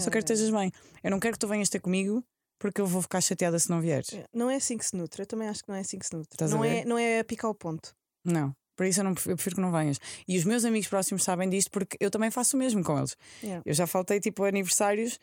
[0.00, 0.72] só quero que estejas bem.
[1.02, 2.24] Eu não quero que tu venhas ter comigo,
[2.58, 4.12] porque eu vou ficar chateada se não vieres.
[4.12, 5.22] É, Não é assim que se nutre.
[5.22, 6.28] Eu também acho que não é assim que se nutre.
[6.34, 7.94] Estás Não é, não é a picar o ponto.
[8.24, 8.52] Não.
[8.76, 9.98] Por isso eu, não, prefiro- eu prefiro que não venhas.
[10.26, 13.16] E os meus amigos próximos sabem disto porque eu também faço o mesmo com eles.
[13.42, 13.62] Yeah.
[13.66, 15.18] Eu já faltei tipo aniversários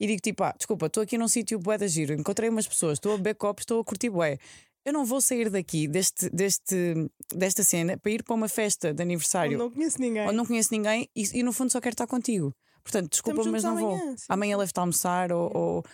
[0.00, 2.94] e digo tipo, ah, desculpa, estou aqui num sítio bué da giro, encontrei umas pessoas,
[2.96, 4.38] estou a beber copos, estou a curtir bué.
[4.86, 6.94] Eu não vou sair daqui deste, deste,
[7.34, 10.26] desta cena para ir para uma festa de aniversário Onde não conheço ninguém.
[10.26, 12.52] onde não conheço ninguém e, e no fundo só quero estar contigo.
[12.82, 13.94] Portanto, desculpa, mas não vou.
[13.94, 15.84] amanhã, sim, Amanhã levo-te a almoçar ou, ou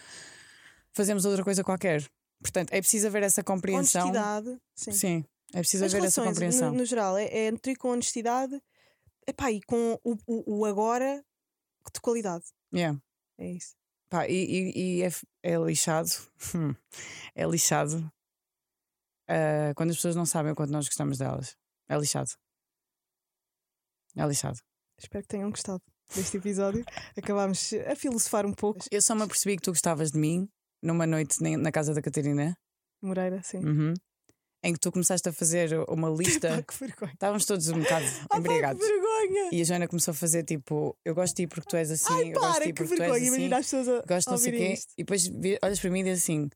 [0.92, 2.08] fazemos outra coisa qualquer.
[2.42, 4.08] Portanto, é preciso haver essa compreensão.
[4.08, 4.58] Honestidade.
[4.74, 4.92] Sim.
[4.92, 6.70] Sim, é preciso As haver essa relações, compreensão.
[6.72, 8.60] no, no geral, é, é nutrir com honestidade
[9.26, 11.22] epá, e com o, o, o agora
[11.94, 12.44] de qualidade.
[12.74, 12.98] Yeah.
[13.38, 13.74] É isso.
[14.08, 15.10] Pá, e e- e é,
[15.42, 16.10] é lixado.
[16.54, 16.74] hum,
[17.34, 18.10] É lixado
[19.28, 21.56] ah, quando as pessoas não sabem o quanto nós gostamos delas.
[21.88, 22.30] É lixado.
[24.16, 24.58] É lixado.
[24.98, 25.82] Espero que tenham gostado
[26.14, 26.84] deste episódio.
[27.16, 28.80] Acabámos a filosofar um pouco.
[28.90, 30.48] Eu só me apercebi que tu gostavas de mim
[30.82, 32.56] numa noite na casa da Catarina,
[33.02, 33.58] Moreira, sim.
[33.58, 33.94] uhum,
[34.62, 36.62] em que tu começaste a fazer uma Pá, lista.
[36.62, 37.12] que vergonha.
[37.14, 38.86] Estávamos todos um bocado Ah, pá, que embriagados.
[38.86, 39.48] vergonha.
[39.52, 42.12] E a Joana começou a fazer tipo: Eu gosto de ti porque tu és assim,
[42.12, 43.18] Ai, eu gosto de ti que porque tu és vergonha.
[43.18, 43.26] assim.
[43.28, 44.92] Imagina as pessoas a, gosto não sei quê, isto.
[44.98, 45.30] e depois
[45.62, 46.48] olhas para mim e dizes assim: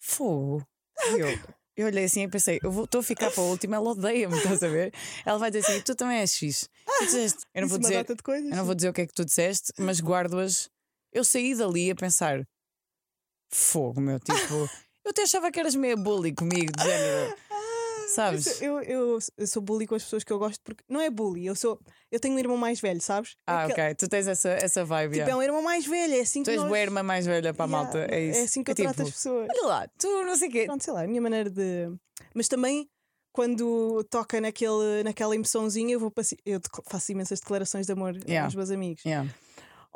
[0.00, 0.64] fogo.
[1.16, 1.28] E eu,
[1.76, 4.36] eu olhei assim e pensei: eu vou- estou a ficar para a última, ela odeia-me,
[4.36, 4.92] estás a ver?
[5.24, 6.68] Ela vai dizer assim: tu também és fixe.
[6.98, 8.50] Tu disseste, eu não vou uma dizer, coisas.
[8.50, 10.68] eu não vou dizer o que é que tu disseste, mas guardo-as.
[11.12, 12.44] Eu saí dali a pensar:
[13.54, 14.54] fogo, meu, tipo,
[15.04, 17.34] eu até achava que eras meio bully comigo, de género.
[18.14, 18.60] Sabes?
[18.60, 21.46] Eu, eu, eu sou bully com as pessoas que eu gosto porque não é bully,
[21.46, 21.80] eu sou
[22.12, 23.34] eu tenho um irmão mais velho, sabes?
[23.46, 25.18] Ah, Aquele- ok, tu tens essa, essa vibe.
[25.18, 26.68] Tipo, é um irmão mais velho, é assim Tu que és nós...
[26.68, 28.38] boa irmã mais velha para a Yeah, malta, é isso.
[28.38, 29.48] É assim que eu tipo, trato as pessoas.
[29.50, 30.64] Olha lá, tu não sei o quê.
[30.66, 31.90] Pronto, sei lá, é a minha maneira de.
[32.34, 32.88] Mas também,
[33.32, 36.12] quando toca naquele, naquela emoçãozinha, eu, vou
[36.46, 38.44] eu faço imensas declarações de amor Yeah.
[38.44, 39.02] aos meus amigos.
[39.04, 39.28] Yeah.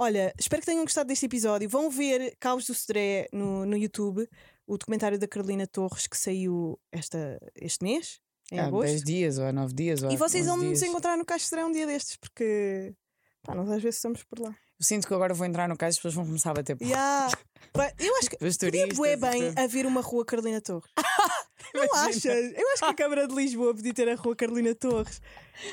[0.00, 1.68] Olha, espero que tenham gostado deste episódio.
[1.68, 4.28] Vão ver Caos do Sodré no, no YouTube,
[4.64, 8.20] o documentário da Carolina Torres que saiu esta, este mês,
[8.52, 8.90] em Há agosto.
[8.90, 10.04] 10 dias ou há 9 dias.
[10.04, 12.94] Ou E vocês 11 vão nos encontrar no Sodré um dia destes, porque
[13.42, 14.50] pá, nós às vezes estamos por lá.
[14.50, 16.76] Eu sinto que agora vou entrar no cais e as pessoas vão começar a bater.
[16.76, 16.88] porra.
[16.88, 17.38] Yeah.
[17.98, 19.58] Eu acho que podia e bem tudo.
[19.58, 20.90] haver uma rua Carolina Torres.
[21.74, 22.24] Não achas?
[22.24, 25.20] Eu acho que a Câmara de Lisboa podia ter a rua Carolina Torres.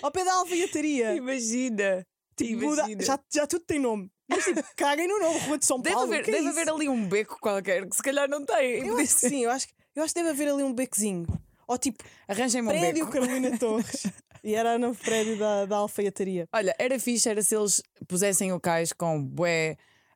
[0.01, 1.13] Ao pé da alfaiataria.
[1.13, 2.05] Imagina.
[2.35, 3.03] Tipo, muda- imagina.
[3.03, 4.11] já, já tudo tem nome.
[4.27, 6.11] Mas tipo, caguem no nome, Rua de São Deve, Paulo.
[6.11, 6.49] haver, é deve isso?
[6.49, 8.85] haver ali um beco qualquer que se calhar não tem.
[8.87, 11.25] Eu acho que sim, eu acho, que- eu acho que deve haver ali um becozinho.
[11.67, 13.11] Ou tipo, Arranjem-me um prédio beco.
[13.19, 14.07] Carolina Torres.
[14.43, 16.47] E era no prédio da, da alfaiataria.
[16.53, 19.75] Olha, era fixe era se eles pusessem o cais com bué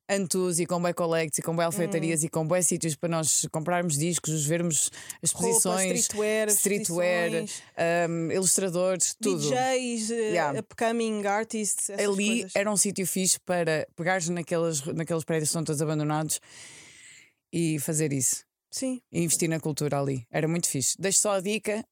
[0.09, 3.45] Antus e com bué Collects e com bué alfaiatarias e com bué sítios para nós
[3.51, 4.89] comprarmos discos, vermos
[5.21, 7.63] as Roupa, exposições, streetwear, streetwear, exposições,
[8.09, 9.39] um, ilustradores, tudo.
[9.39, 10.59] DJs, uh, Yeah.
[10.59, 11.89] upcoming artists.
[11.91, 12.55] Ali coisas.
[12.55, 16.39] era um sítio fixe para pegares naqueles, naqueles prédios que estão todos abandonados
[17.53, 18.43] e fazer isso.
[18.71, 19.01] Sim.
[19.11, 20.25] E investir na cultura ali.
[20.31, 20.95] Era muito fixe.
[20.99, 21.83] Deixo só a dica.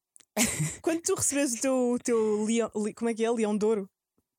[0.82, 3.32] Quando tu recebes o teu, teu leão, como é que é?
[3.32, 3.90] Leão de Ouro?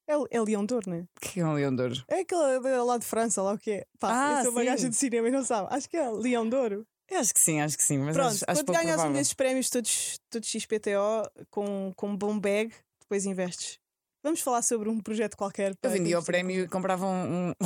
[0.09, 1.05] É, é Ouro, não é?
[1.21, 1.95] Que é um leão de ouro.
[2.09, 3.85] É aquele lá de França, lá o que é.
[4.01, 4.67] Pá, Ah, eu sou uma sim.
[4.67, 5.69] gaja de cinema e não sabe.
[5.71, 6.87] Acho que é Leão de Ouro.
[7.11, 7.99] Eu acho que sim, acho que sim.
[7.99, 9.13] Mas Pronto, acho, acho quando pouco ganhas um provável.
[9.19, 13.79] desses prémios todos, todos XPTO com, com um bom bag, depois investes.
[14.23, 15.71] Vamos falar sobre um projeto qualquer.
[15.71, 16.27] Eu para vendia o investir.
[16.27, 17.51] prémio e comprava um,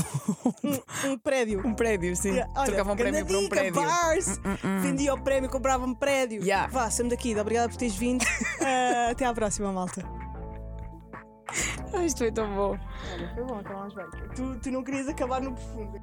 [0.64, 0.70] um,
[1.05, 1.66] Um, um prédio.
[1.66, 2.30] um prédio, sim.
[2.32, 3.72] Yeah, olha, Trocava um prémio por um prédio.
[3.82, 4.80] Bars, Hum, hum.
[4.82, 6.43] vendia o prémio, comprava um prédio.
[6.43, 6.66] Yeah.
[6.70, 7.34] Vá, saímos daqui.
[7.36, 8.24] Obrigada por teres vindo.
[8.61, 10.03] Ah, até à próxima, malta.
[12.05, 12.78] Isto foi tão bom.
[13.12, 14.07] Olha, foi bom, acabámos bem.
[14.34, 16.00] Tu, tu não querias acabar no profundo.